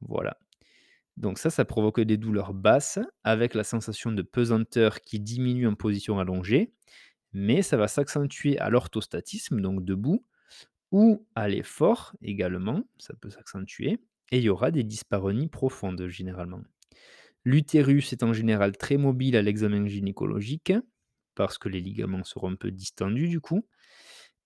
[0.00, 0.38] Voilà.
[1.16, 5.74] Donc ça, ça provoque des douleurs basses avec la sensation de pesanteur qui diminue en
[5.74, 6.74] position allongée,
[7.32, 10.26] mais ça va s'accentuer à l'orthostatisme, donc debout,
[10.92, 14.00] ou à l'effort également, ça peut s'accentuer,
[14.32, 16.62] et il y aura des dyspareunies profondes généralement.
[17.44, 20.72] L'utérus est en général très mobile à l'examen gynécologique,
[21.34, 23.66] parce que les ligaments seront un peu distendus du coup,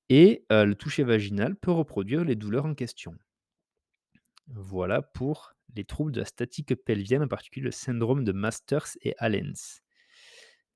[0.09, 3.15] et euh, le toucher vaginal peut reproduire les douleurs en question.
[4.49, 9.15] Voilà pour les troubles de la statique pelvienne, en particulier le syndrome de Masters et
[9.19, 9.81] Allens.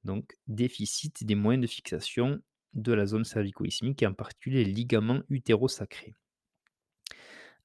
[0.04, 2.40] Donc, déficit des moyens de fixation
[2.74, 6.14] de la zone cervico-isthmique et en particulier les ligaments utérosacrés.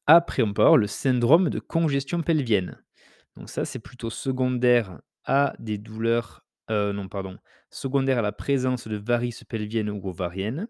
[0.05, 2.81] Après, on peut avoir le syndrome de congestion pelvienne.
[3.38, 7.38] Donc ça, c'est plutôt secondaire à des douleurs, euh, non pardon,
[7.69, 10.67] secondaire à la présence de varices pelviennes ou ovariennes.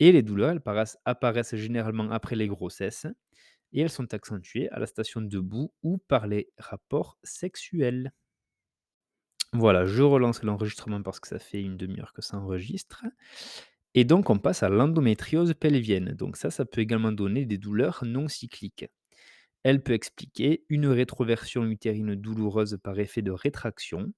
[0.00, 3.06] Et les douleurs, elles apparaissent, apparaissent généralement après les grossesses
[3.72, 8.12] et elles sont accentuées à la station debout ou par les rapports sexuels.
[9.52, 13.04] Voilà, je relance l'enregistrement parce que ça fait une demi-heure que ça enregistre.
[13.94, 16.14] Et donc on passe à l'endométriose pelvienne.
[16.14, 18.86] Donc ça, ça peut également donner des douleurs non cycliques.
[19.62, 24.12] Elle peut expliquer une rétroversion utérine douloureuse par effet de rétraction.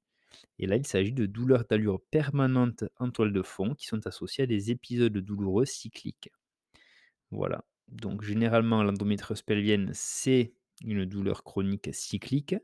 [0.59, 4.45] Et là, il s'agit de douleurs d'allure permanente en toile de fond qui sont associées
[4.45, 6.31] à des épisodes douloureux cycliques.
[7.31, 7.65] Voilà.
[7.89, 12.57] Donc généralement, l'endométriose pelvienne, c'est une douleur chronique cyclique,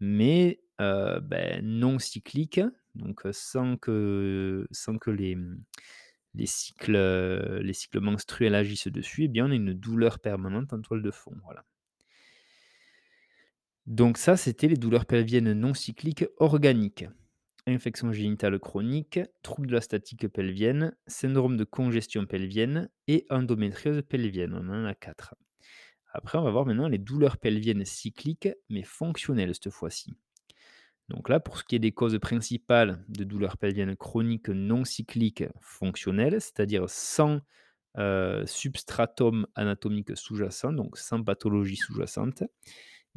[0.00, 2.60] mais euh, ben, non cyclique,
[2.94, 5.36] donc sans que, sans que les,
[6.34, 6.96] les, cycles,
[7.60, 11.10] les cycles menstruels agissent dessus, eh bien, on a une douleur permanente en toile de
[11.10, 11.34] fond.
[11.44, 11.64] Voilà.
[13.88, 17.06] Donc ça, c'était les douleurs pelviennes non cycliques organiques.
[17.66, 24.52] Infection génitale chronique, trouble de la statique pelvienne, syndrome de congestion pelvienne et endométriose pelvienne.
[24.52, 25.34] On en a quatre.
[26.12, 30.12] Après, on va voir maintenant les douleurs pelviennes cycliques, mais fonctionnelles cette fois-ci.
[31.08, 35.44] Donc là, pour ce qui est des causes principales de douleurs pelviennes chroniques non cycliques
[35.62, 37.40] fonctionnelles, c'est-à-dire sans
[37.96, 42.42] euh, substratum anatomique sous-jacent, donc sans pathologie sous-jacente,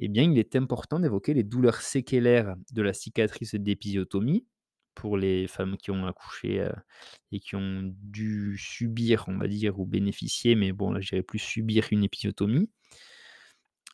[0.01, 4.45] eh bien, il est important d'évoquer les douleurs séquelaires de la cicatrice d'épisiotomie
[4.95, 6.71] pour les femmes qui ont accouché euh,
[7.31, 11.23] et qui ont dû subir, on va dire, ou bénéficier, mais bon, là, je dirais
[11.23, 12.69] plus subir une épisiotomie.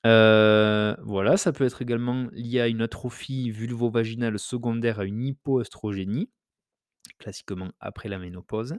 [0.06, 6.30] Euh, voilà, ça peut être également lié à une atrophie vulvovaginale secondaire à une hypoestrogénie,
[7.20, 8.78] classiquement après la ménopause.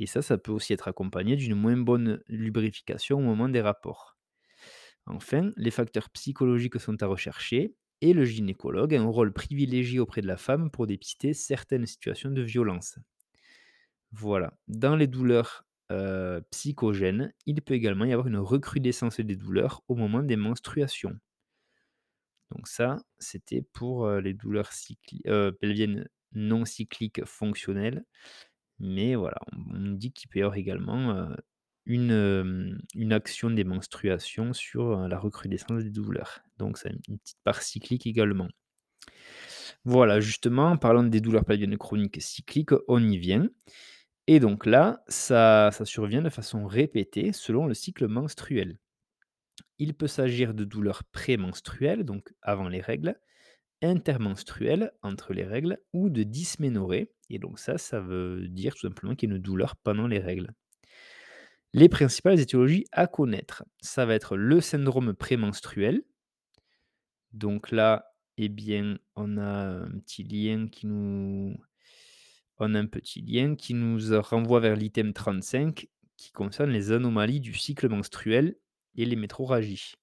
[0.00, 4.13] Et ça, ça peut aussi être accompagné d'une moins bonne lubrification au moment des rapports.
[5.06, 10.20] Enfin, les facteurs psychologiques sont à rechercher et le gynécologue a un rôle privilégié auprès
[10.20, 12.98] de la femme pour dépister certaines situations de violence.
[14.12, 14.54] Voilà.
[14.68, 19.94] Dans les douleurs euh, psychogènes, il peut également y avoir une recrudescence des douleurs au
[19.94, 21.18] moment des menstruations.
[22.50, 24.70] Donc ça, c'était pour euh, les douleurs
[25.26, 28.04] euh, pelviennes non cycliques fonctionnelles.
[28.78, 31.28] Mais voilà, on, dit qu'il peut y avoir également
[31.86, 32.78] une,
[33.12, 36.40] action des menstruations sur, la recrudescence des douleurs.
[36.58, 38.48] Donc c'est une petite part cyclique également.
[39.84, 43.48] Voilà, justement, en parlant des douleurs pelviennes chroniques cycliques, on y vient.
[44.26, 48.78] Et donc là, ça ça survient de façon répétée selon le cycle menstruel.
[49.78, 53.18] Il peut s'agir de douleurs prémenstruelles, donc avant les règles,
[53.82, 57.12] intermenstruelles, entre les règles, ou de dysménorrhée.
[57.28, 60.20] Et donc ça, ça veut dire tout simplement qu'il y a une douleur pendant les
[60.20, 60.54] règles.
[61.76, 66.04] Les principales étiologies à connaître, ça va être le syndrome prémenstruel.
[67.32, 71.56] Donc là, eh bien, on a un petit lien qui nous
[72.60, 77.52] a un petit lien qui nous renvoie vers l'item 35 qui concerne les anomalies du
[77.54, 78.54] cycle menstruel
[78.94, 79.96] et les métroragies.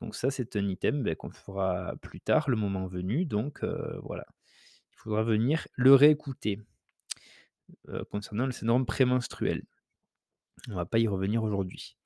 [0.00, 3.26] Donc ça, c'est un item ben, qu'on fera plus tard, le moment venu.
[3.26, 4.24] Donc euh, voilà,
[4.90, 6.62] il faudra venir le réécouter
[7.90, 9.64] euh, concernant le syndrome prémenstruel.
[10.70, 11.96] On va pas y revenir aujourd'hui.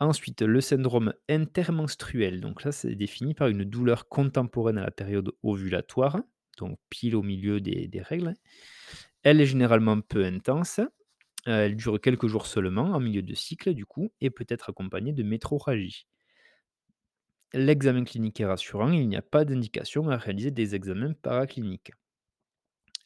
[0.00, 2.40] Ensuite, le syndrome intermenstruel.
[2.40, 6.20] Donc là, c'est défini par une douleur contemporaine à la période ovulatoire,
[6.58, 8.34] donc pile au milieu des, règles.
[9.22, 10.80] Elle est généralement peu intense.
[11.46, 14.70] Euh, elle dure quelques jours seulement, en milieu de cycle du coup, et peut être
[14.70, 16.06] accompagnée de métrorragie.
[17.54, 21.92] L'examen clinique est rassurant, il n'y a pas d'indication à réaliser des examens paracliniques.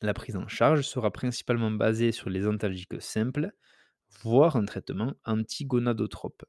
[0.03, 3.53] La prise en charge sera principalement basée sur les antalgiques simples,
[4.23, 6.45] voire un traitement antigonadotrope.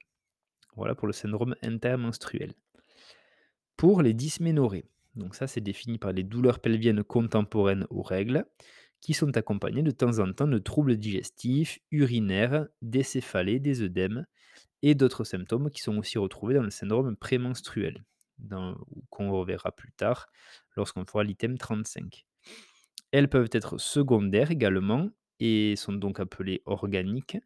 [0.75, 2.53] Voilà pour le syndrome intermenstruel.
[3.75, 8.45] Pour les dysménorrhées, donc ça c'est défini par les douleurs pelviennes contemporaines aux règles,
[9.01, 14.25] qui sont accompagnées de temps en temps de troubles digestifs, urinaires, des céphalées, des œdèmes
[14.81, 18.03] et d'autres symptômes qui sont aussi retrouvés dans le syndrome prémenstruel,
[19.09, 20.27] qu'on reverra plus tard
[20.75, 22.25] lorsqu'on fera l'item 35.
[23.11, 25.09] Elles peuvent être secondaires également
[25.39, 27.37] et sont donc appelées organiques,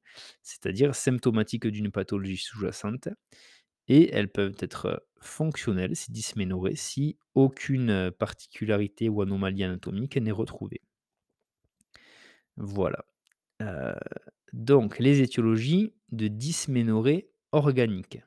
[0.42, 3.10] c'est-à-dire symptomatiques d'une pathologie sous-jacente.
[3.88, 10.82] Et elles peuvent être fonctionnelles, si dysménorrhées, si aucune particularité ou anomalie anatomique n'est retrouvée.
[12.58, 13.06] Voilà.
[13.62, 13.96] Euh,
[14.54, 18.20] donc, les étiologies de dysménorrhée organique.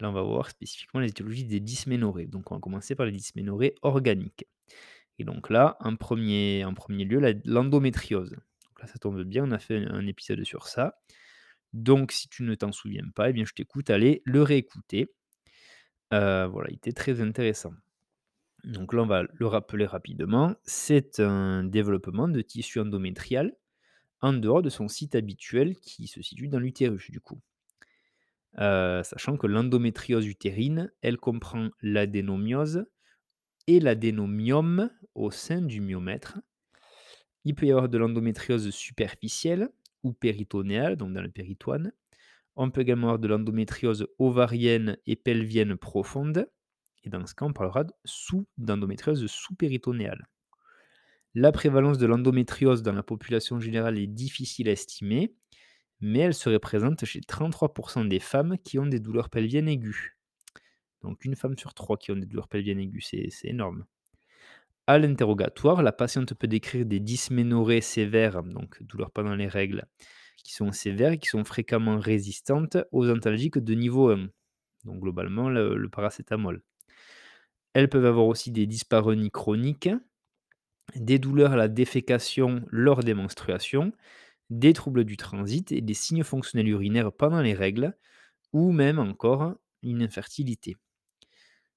[0.00, 2.26] Là, on va voir spécifiquement les étiologies des dysménorrhées.
[2.26, 4.46] Donc, on va commencer par les dysménorrhées organiques.
[5.18, 8.36] Et donc là, premier, en premier lieu, l'endométriose
[8.86, 10.98] ça tombe bien, on a fait un épisode sur ça.
[11.72, 15.10] Donc, si tu ne t'en souviens pas, eh bien, je t'écoute, allez le réécouter.
[16.12, 17.72] Euh, voilà, il était très intéressant.
[18.64, 20.54] Donc là, on va le rappeler rapidement.
[20.64, 23.56] C'est un développement de tissu endométrial
[24.20, 27.40] en dehors de son site habituel qui se situe dans l'utérus, du coup.
[28.58, 32.84] Euh, sachant que l'endométriose utérine, elle comprend l'adénomiose
[33.66, 36.38] et l'adénomiome au sein du myomètre,
[37.44, 39.68] il peut y avoir de l'endométriose superficielle
[40.02, 41.92] ou péritonéale, donc dans le péritoine.
[42.56, 46.48] On peut également avoir de l'endométriose ovarienne et pelvienne profonde.
[47.04, 47.84] Et dans ce cas, on parlera
[48.58, 50.28] d'endométriose sous-péritonéale.
[51.34, 55.34] La prévalence de l'endométriose dans la population générale est difficile à estimer,
[56.00, 60.12] mais elle serait présente chez 33% des femmes qui ont des douleurs pelviennes aiguës.
[61.00, 63.86] Donc une femme sur trois qui ont des douleurs pelviennes aiguës, c'est énorme.
[64.92, 69.86] À l'interrogatoire, la patiente peut décrire des dysménorrhées sévères, donc douleurs pendant les règles,
[70.44, 74.28] qui sont sévères et qui sont fréquemment résistantes aux antalgiques de niveau 1,
[74.84, 76.62] donc globalement le, paracétamol.
[77.72, 79.88] Elles peuvent avoir aussi des dyspareunies chroniques,
[80.94, 83.92] des douleurs à la défécation lors des menstruations,
[84.50, 87.96] des troubles du transit et des signes fonctionnels urinaires pendant les règles,
[88.52, 90.76] ou même encore une infertilité.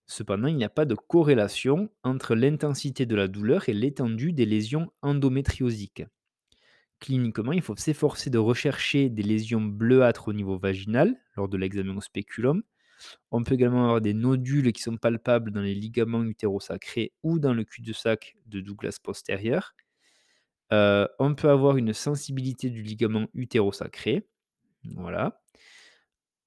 [0.08, 4.46] Cependant, il n'y a pas de corrélation entre l'intensité de la douleur et l'étendue des
[4.46, 6.04] lésions endométriosiques.
[7.00, 11.98] Cliniquement, il faut s'efforcer de rechercher des lésions bleuâtres au niveau vaginal lors de l'examen
[11.98, 12.64] au spéculum.
[13.32, 17.54] On peut également avoir des nodules qui sont palpables dans les ligaments utérosacrés ou dans
[17.54, 19.74] le cul-de-sac de Douglas postérieur.
[20.72, 24.28] Euh, on peut avoir une sensibilité du ligament utérosacré.
[24.96, 25.42] Voilà.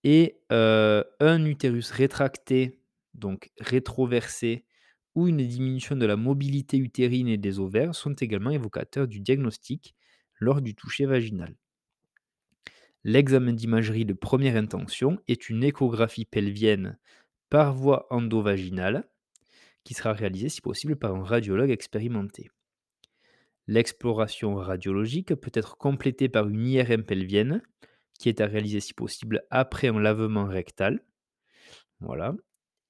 [0.05, 2.78] Et euh, un utérus rétracté,
[3.19, 4.65] donc rétroversé,
[5.15, 9.95] ou une diminution de la mobilité utérine et des ovaires sont également évocateurs du diagnostic
[10.39, 11.57] lors du toucher vaginal.
[13.03, 16.97] L'examen d'imagerie de première intention est une échographie pelvienne
[17.51, 19.09] par voie endovaginale
[19.85, 22.51] qui sera réalisée si possible par un radiologue expérimenté.
[23.69, 27.63] L'exploration radiologique peut être complétée par une IRM pelvienne
[28.19, 31.05] qui est à réaliser si possible après un lavement rectal.
[32.01, 32.35] Voilà.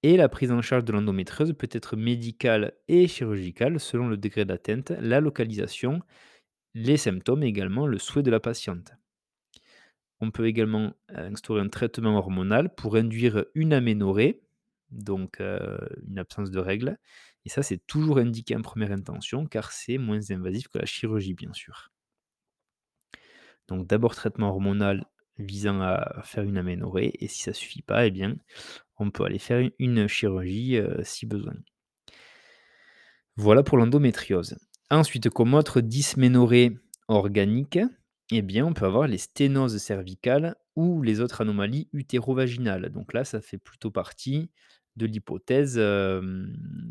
[0.02, 4.44] Et la prise en charge de l'endométriose peut être médicale et chirurgicale selon le degré
[4.44, 6.02] d'atteinte, la localisation
[6.74, 8.92] les symptômes et également le souhait de la patiente.
[10.20, 14.42] On peut également euh, instaurer un traitement hormonal pour induire une aménorrhée,
[14.90, 16.98] donc euh, une absence de règles.
[17.44, 21.34] Et ça, c'est toujours indiqué en première intention car c'est moins invasif que la chirurgie,
[21.34, 21.90] bien sûr.
[23.68, 25.04] Donc d'abord traitement hormonal
[25.38, 28.36] visant à faire une aménorrhée et si ça ne suffit pas, eh bien,
[28.98, 31.54] on peut aller faire une chirurgie euh, si besoin.
[33.36, 34.58] Voilà pour l'endométriose.
[34.90, 36.76] Ensuite, comme autre dysménorrhée
[37.06, 37.78] organique,
[38.30, 42.90] eh bien, on peut avoir les sténoses cervicales ou les autres anomalies utérovaginales.
[42.90, 44.50] Donc là, ça fait plutôt partie
[44.96, 45.78] de l'hypothèse,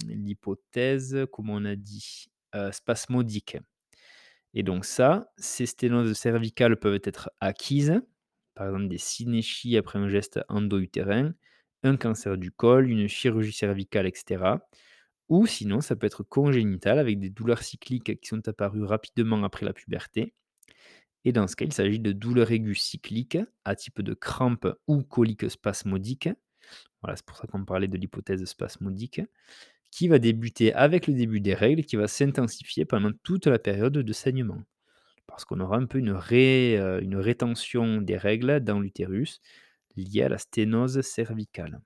[0.08, 3.58] l'hypothèse, comment on a dit, euh, spasmodique.
[4.54, 8.02] Et donc ça, ces sténoses cervicales peuvent être acquises,
[8.58, 11.34] par exemple des synéchies après un geste endo-utérin,
[11.84, 14.68] un cancer du col, une chirurgie cervicale, etc.
[15.30, 19.66] Ou sinon, ça peut être congénital avec des douleurs cycliques qui sont apparues rapidement après
[19.66, 20.34] la puberté.
[21.26, 25.04] Et dans ce cas, il s'agit de douleurs aiguës cycliques à type de crampes ou
[25.04, 26.30] coliques spasmodiques.
[27.02, 29.22] Voilà, c'est pour ça qu'on parlait de l'hypothèse spasmodique,
[29.92, 33.94] qui va débuter avec le début des règles, qui va s'intensifier pendant toute la période
[33.94, 34.64] de saignement.
[35.28, 39.42] Parce qu'on aura un peu une, euh, une rétention des règles dans l'utérus
[39.96, 41.80] liée à la sténose cervicale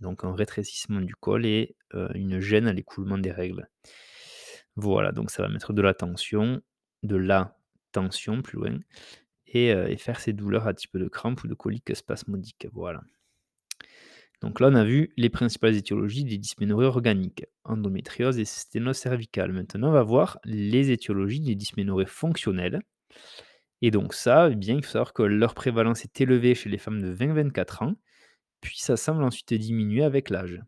[0.00, 1.76] donc un rétrécissement du col et
[2.14, 3.68] une gêne à l'écoulement des règles.
[4.76, 6.60] Voilà, donc ça va mettre de la tension,
[7.02, 7.56] de la
[7.92, 8.78] tension plus loin,
[9.46, 12.68] et, faire ces douleurs à type de crampe ou de colique spasmodique.
[12.72, 13.02] Voilà.
[14.40, 19.52] Donc là, on a vu les principales étiologies des dysménorrhées organiques, endométriose et sténose cervicale.
[19.52, 22.80] Maintenant, on va voir les étiologies des dysménorrhées fonctionnelles.
[23.82, 26.78] Et donc ça, eh bien, il faut savoir que leur prévalence est élevée chez les
[26.78, 27.94] femmes de 20-24 ans,
[28.60, 30.60] puis ça semble ensuite diminuer avec l'âge.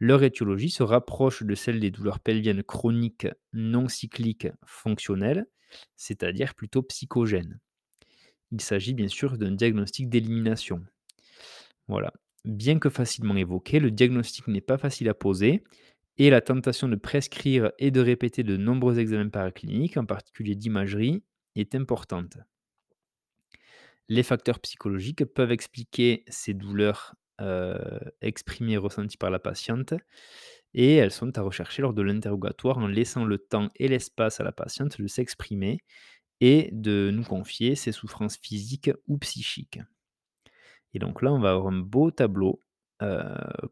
[0.00, 5.46] Leur étiologie se rapproche de celle des douleurs pelviennes chroniques non cycliques fonctionnelles,
[5.96, 7.60] c'est-à-dire plutôt psychogènes.
[8.52, 10.84] Il s'agit bien sûr d'un diagnostic d'élimination.
[11.88, 12.12] Voilà.
[12.46, 15.62] Bien que facilement évoqué, le diagnostic n'est pas facile à poser
[16.18, 21.22] et la tentation de prescrire et de répéter de nombreux examens paracliniques, en particulier d'imagerie,
[21.56, 22.38] est importante.
[24.08, 27.14] Les facteurs psychologiques peuvent expliquer ces douleurs
[28.20, 29.94] exprimées et ressenties par la patiente
[30.74, 34.44] et elles sont à rechercher lors de l'interrogatoire en laissant le temps et l'espace à
[34.44, 35.78] la patiente de s'exprimer
[36.40, 39.80] et de nous confier ses souffrances physiques ou psychiques.
[40.94, 42.60] Et donc là, on va avoir un beau tableau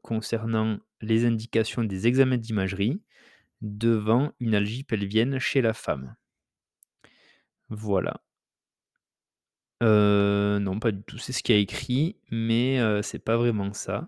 [0.03, 3.01] concernant les indications des examens d'imagerie
[3.62, 6.16] devant une algie pelvienne chez la femme.
[7.70, 8.20] Voilà.
[9.83, 11.18] Euh, non, pas du tout.
[11.18, 14.07] C'est ce qu'il y a écrit, mais euh, c'est pas vraiment ça.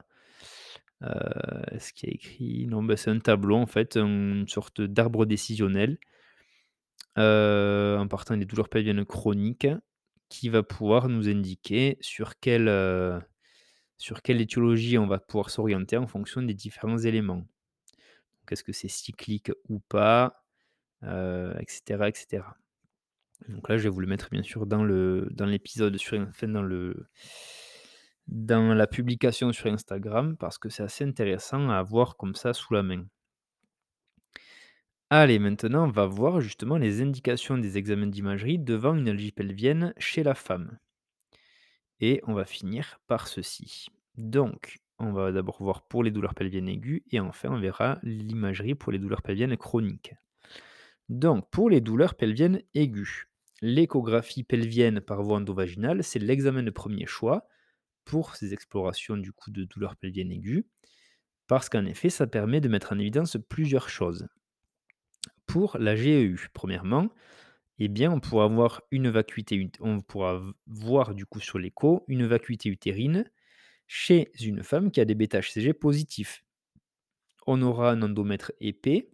[1.02, 4.80] Euh, ce qu'il y a écrit non, bah, c'est un tableau en fait, une sorte
[4.80, 5.98] d'arbre décisionnel
[7.16, 9.68] en partant des douleurs pelviennes chroniques,
[10.28, 13.20] qui va pouvoir nous indiquer sur quelle, heu,
[13.98, 17.46] sur quelle étiologie on va pouvoir s'orienter en fonction des différents éléments.
[18.46, 20.44] Qu'est-ce que c'est cyclique ou pas?
[21.04, 22.56] Heu, et cetera, et cetera.
[23.48, 26.48] Donc là, je vais vous le mettre bien sûr dans le dans l'épisode sur enfin
[26.48, 26.62] dans
[28.28, 32.74] dans la publication sur Instagram parce que c'est assez intéressant à avoir comme ça sous
[32.74, 33.06] la main.
[35.08, 39.94] Allez, maintenant, on va voir justement les indications des examens d'imagerie devant une algie pelvienne
[39.96, 40.78] chez la femme.
[42.00, 43.88] Et on va finir par ceci.
[44.16, 48.74] Donc, on va d'abord voir pour les douleurs pelviennes aiguës et enfin on verra l'imagerie
[48.76, 50.14] pour les douleurs pelviennes chroniques.
[51.08, 53.26] Donc, pour les douleurs pelviennes aiguës,
[53.62, 57.46] l'échographie pelvienne par voie endovaginale, c'est l'examen de premier choix
[58.04, 60.64] pour ces explorations du coup de douleurs pelviennes aiguës,
[61.48, 64.28] parce qu'en effet, ça permet de mettre en évidence plusieurs choses.
[65.46, 67.10] Pour la GEU, premièrement,
[67.78, 72.26] eh bien, on pourra voir une vacuité, on pourra voir du coup sur l'écho une
[72.26, 73.30] vacuité utérine
[73.86, 76.44] chez une femme qui a des bêta-HCG positifs.
[77.46, 79.10] On aura un endomètre épais.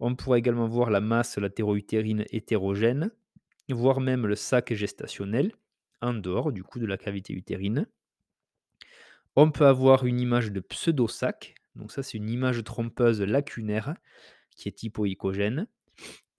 [0.00, 3.10] On pourra également voir la masse latéro-utérine hétérogène,
[3.70, 5.52] voire même le sac gestationnel
[6.00, 7.86] en dehors du coup de la cavité utérine.
[9.36, 13.94] On peut avoir une image de pseudo-sac, donc ça c'est une image trompeuse lacunaire
[14.56, 15.66] qui est hypoïcogène.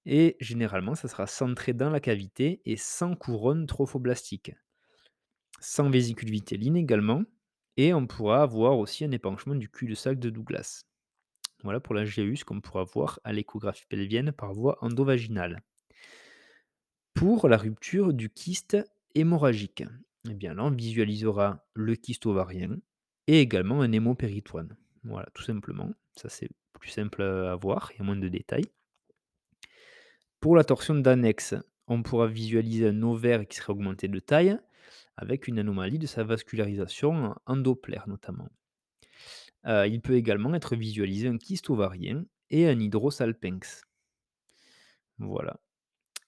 [0.05, 4.51] Et généralement, ça sera centré dans la cavité et sans couronne trophoblastique.
[5.59, 7.23] Sans vésicule vitelline également.
[7.77, 10.85] Et on pourra avoir aussi un épanchement du cul-de-sac de Douglas.
[11.63, 15.63] Voilà pour la GEUS qu'on pourra voir à l'échographie pelvienne par voie endovaginale.
[17.13, 18.77] Pour la rupture du kyste
[19.15, 19.83] hémorragique,
[20.29, 22.77] eh bien là, on visualisera le kyste ovarien
[23.27, 24.75] et également un hémopéritoine.
[25.03, 25.91] Voilà, tout simplement.
[26.15, 28.69] Ça, c'est plus simple à voir, il y a moins de détails.
[30.39, 31.55] Pour la torsion d'annexe,
[31.87, 34.57] on pourra visualiser un ovaire qui serait augmenté de taille
[35.15, 38.49] avec une anomalie de sa vascularisation en Doppler notamment.
[39.65, 43.83] Euh, il peut également être visualisé un kyste ovarien et un hydrosalpinx.
[45.19, 45.59] Voilà.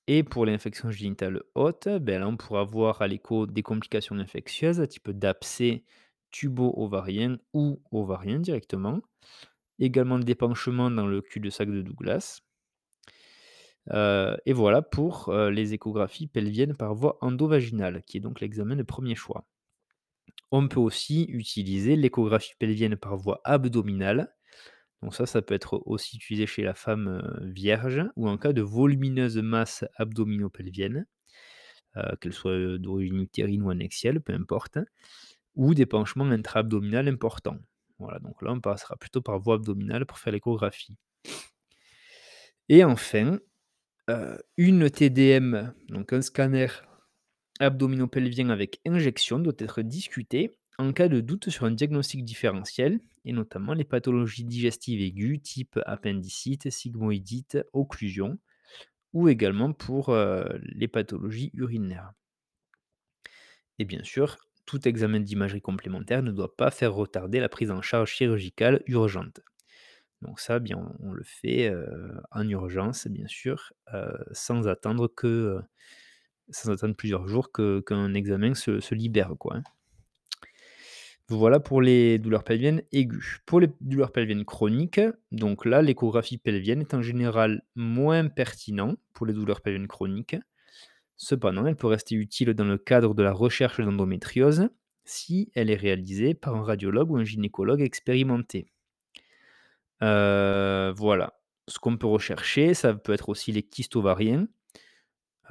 [0.08, 5.10] Et pour l'infection génitale haute, ben on pourra voir à l'écho des complications infectieuses, type
[5.10, 5.84] d'abcès
[6.32, 9.02] tubo-ovarien ou ovarien directement.
[9.80, 12.42] Également d'épanchement dans le cul-de-sac de Douglas.
[13.92, 19.16] Et voilà pour les échographies pelviennes par voie endovaginale, qui est donc l'examen de premier
[19.16, 19.46] choix.
[20.52, 24.34] On peut aussi utiliser l'échographie pelvienne par voie abdominale.
[25.02, 28.62] Donc ça, ça peut être aussi utilisé chez la femme vierge ou en cas de
[28.62, 31.06] volumineuse masse abdominopelvienne,
[31.98, 34.80] euh, qu'elle soit d'origine utérine ou annexielle, peu importe,
[35.56, 37.60] ou des penchements intra-abdominales importants.
[38.00, 40.98] Voilà, donc là, on passera plutôt par voie abdominale pour faire l'échographie.
[42.68, 43.39] Et enfin,
[44.10, 46.68] euh, une TDM, donc un scanner
[47.60, 53.32] abdominopelvien avec injection, doit être discuté en cas de doute sur un diagnostic différentiel, et
[53.32, 58.38] notamment les pathologies digestives aiguës type appendicite, sigmoïdite, occlusion,
[59.14, 62.12] ou également pour euh, les pathologies urinaires.
[63.80, 67.82] Et bien sûr, tout examen d'imagerie complémentaire ne doit pas faire retarder la prise en
[67.82, 69.41] charge chirurgicale urgente.
[70.22, 71.72] Donc ça, bien, on, le fait
[72.32, 73.74] en urgence, bien sûr,
[74.32, 75.07] sans attendre
[76.97, 79.61] plusieurs jours qu'un examen se, libère, hein.
[81.28, 83.39] Voilà pour les douleurs pelviennes aiguës.
[83.47, 85.01] Pour les douleurs pelviennes chroniques,
[85.32, 90.36] donc là, l'échographie pelvienne est en général moins pertinent pour les douleurs pelviennes chroniques.
[91.18, 94.70] Cependant, elle peut rester utile dans le cadre de la recherche d'endométriose
[95.05, 98.68] si elle est réalisée par un radiologue ou un gynécologue expérimenté.
[100.01, 101.39] Euh, voilà.
[101.68, 103.97] Ce qu'on peut rechercher, ça peut être aussi les kystes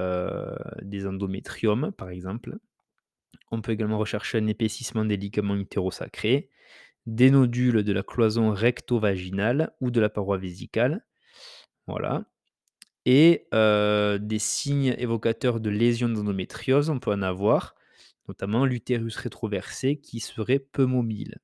[0.01, 2.57] euh, des endométriomes par exemple.
[3.51, 6.51] On peut également rechercher un épaississement des ligaments utérosacrés,
[7.07, 11.05] des nodules de la cloison recto-vaginale ou de la paroi vésicale.
[11.87, 12.25] Voilà.
[13.07, 17.75] Et euh, des signes évocateurs de lésions d'endométriose, on peut en avoir,
[18.29, 21.39] notamment l'utérus rétroversé qui serait peu mobile.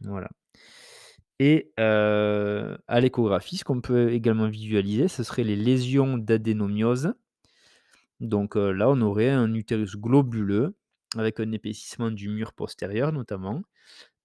[0.00, 0.30] Voilà.
[1.40, 7.14] Et euh, à l'échographie, ce qu'on peut également visualiser, ce serait les lésions d'adénomiose.
[8.20, 10.76] Donc euh, là, on aurait un utérus globuleux
[11.16, 13.62] avec un épaississement du mur postérieur notamment,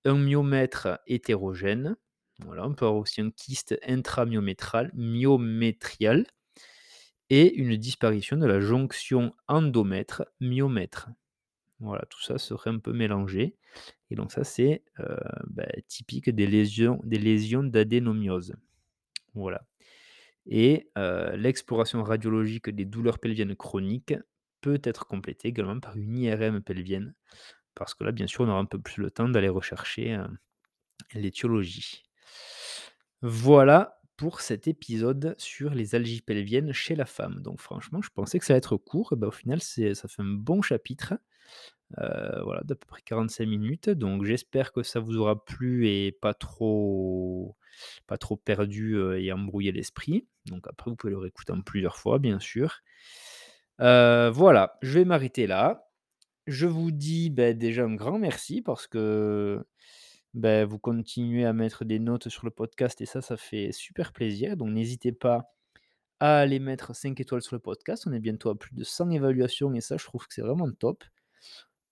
[0.06, 1.96] un myomètre hétérogène.
[2.46, 6.26] Voilà, on peut avoir aussi un kyste intramyométral, myométrial,
[7.30, 11.10] et une disparition de la jonction endomètre-myomètre.
[11.80, 13.56] Voilà, tout ça serait un peu mélangé.
[14.12, 15.18] Et donc ça, c'est euh,
[15.48, 18.56] bah, typique des lésions, des lésions d'adénomiose.
[19.36, 19.64] Voilà.
[20.48, 24.16] et heu, l'exploration radiologique des douleurs pelviennes chroniques
[24.62, 27.14] peut être complétée également par une IRM pelvienne,
[27.76, 30.28] parce que là, bien sûr, on aura un peu plus le temps d'aller rechercher, heu,
[31.16, 32.04] l'étiologie.
[33.22, 37.42] Voilà pour cet épisode sur les algies pelviennes chez la femme.
[37.42, 40.10] Donc franchement, je pensais que ça allait être court, et bah, au final, c'est ça
[40.10, 41.14] fait un bon chapitre,
[42.00, 43.90] heu, voilà, d'à peu près 45 minutes.
[43.90, 47.56] Donc j'espère que ça vous aura plu et pas trop
[48.08, 50.28] pas trop perdu, heu, et embrouillé l'esprit.
[50.48, 52.82] Donc après, vous pouvez le réécouter en plusieurs fois, bien sûr.
[53.82, 55.86] Heu, voilà, je vais m'arrêter là.
[56.48, 59.66] Je vous dis, beh, déjà un grand merci parce que,
[60.34, 64.14] beh, vous continuez à mettre des notes sur le podcast et ça, ça fait super
[64.14, 64.58] plaisir.
[64.58, 65.54] Donc n'hésitez pas
[66.20, 68.06] à aller mettre 5 étoiles sur le podcast.
[68.08, 70.72] On est bientôt à plus de 100 évaluations et ça, je trouve que c'est vraiment
[70.72, 71.04] top.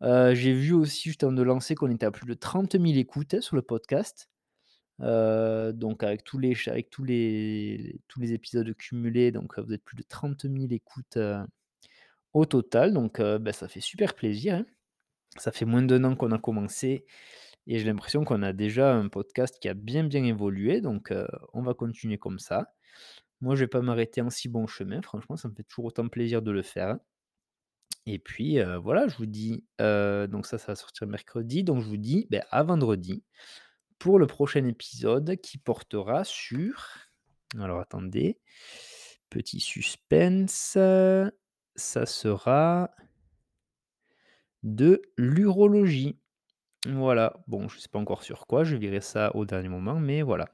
[0.03, 2.97] Heu, j'ai vu aussi juste avant de lancer qu'on était à plus de 30 000
[2.99, 4.29] écoutes sur le podcast.
[5.01, 9.73] Heu, donc avec tous les avec tous les tous les épisodes cumulés, donc heu, vous
[9.73, 11.17] êtes plus de 30 000 écoutes,
[12.33, 12.93] au total.
[12.93, 14.65] Donc bah, ça fait super plaisir, hein.
[15.37, 17.05] Ça fait moins d'1 an qu'on a commencé
[17.67, 20.81] et j'ai l'impression qu'on a déjà un podcast qui a bien, bien évolué.
[20.81, 22.73] Donc heu, on va continuer comme ça.
[23.41, 25.01] Moi, je vais pas m'arrêter en si bon chemin.
[25.01, 26.97] Franchement, ça me fait toujours autant plaisir de le faire.
[28.05, 31.63] Et puis, heu, voilà, je vous dis, heu, donc ça, ça va sortir mercredi.
[31.63, 33.23] Donc je vous dis, beh, à vendredi
[33.99, 37.07] pour le prochain épisode qui portera sur
[37.57, 38.39] alors attendez,
[39.29, 40.77] petit suspense,
[41.75, 42.91] ça sera
[44.63, 46.19] de l'urologie.
[46.87, 50.21] Voilà, bon, je sais pas encore sur quoi, je verrai ça au dernier moment, mais
[50.23, 50.47] voilà,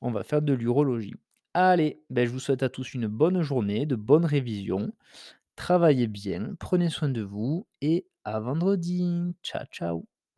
[0.00, 1.14] on va faire de l'urologie.
[1.54, 4.92] Allez, beh, je vous souhaite à tous une bonne journée, de bonnes révisions.
[5.56, 9.34] Travaillez bien, prenez soin de vous et à vendredi.
[9.42, 10.06] Ciao, ciao.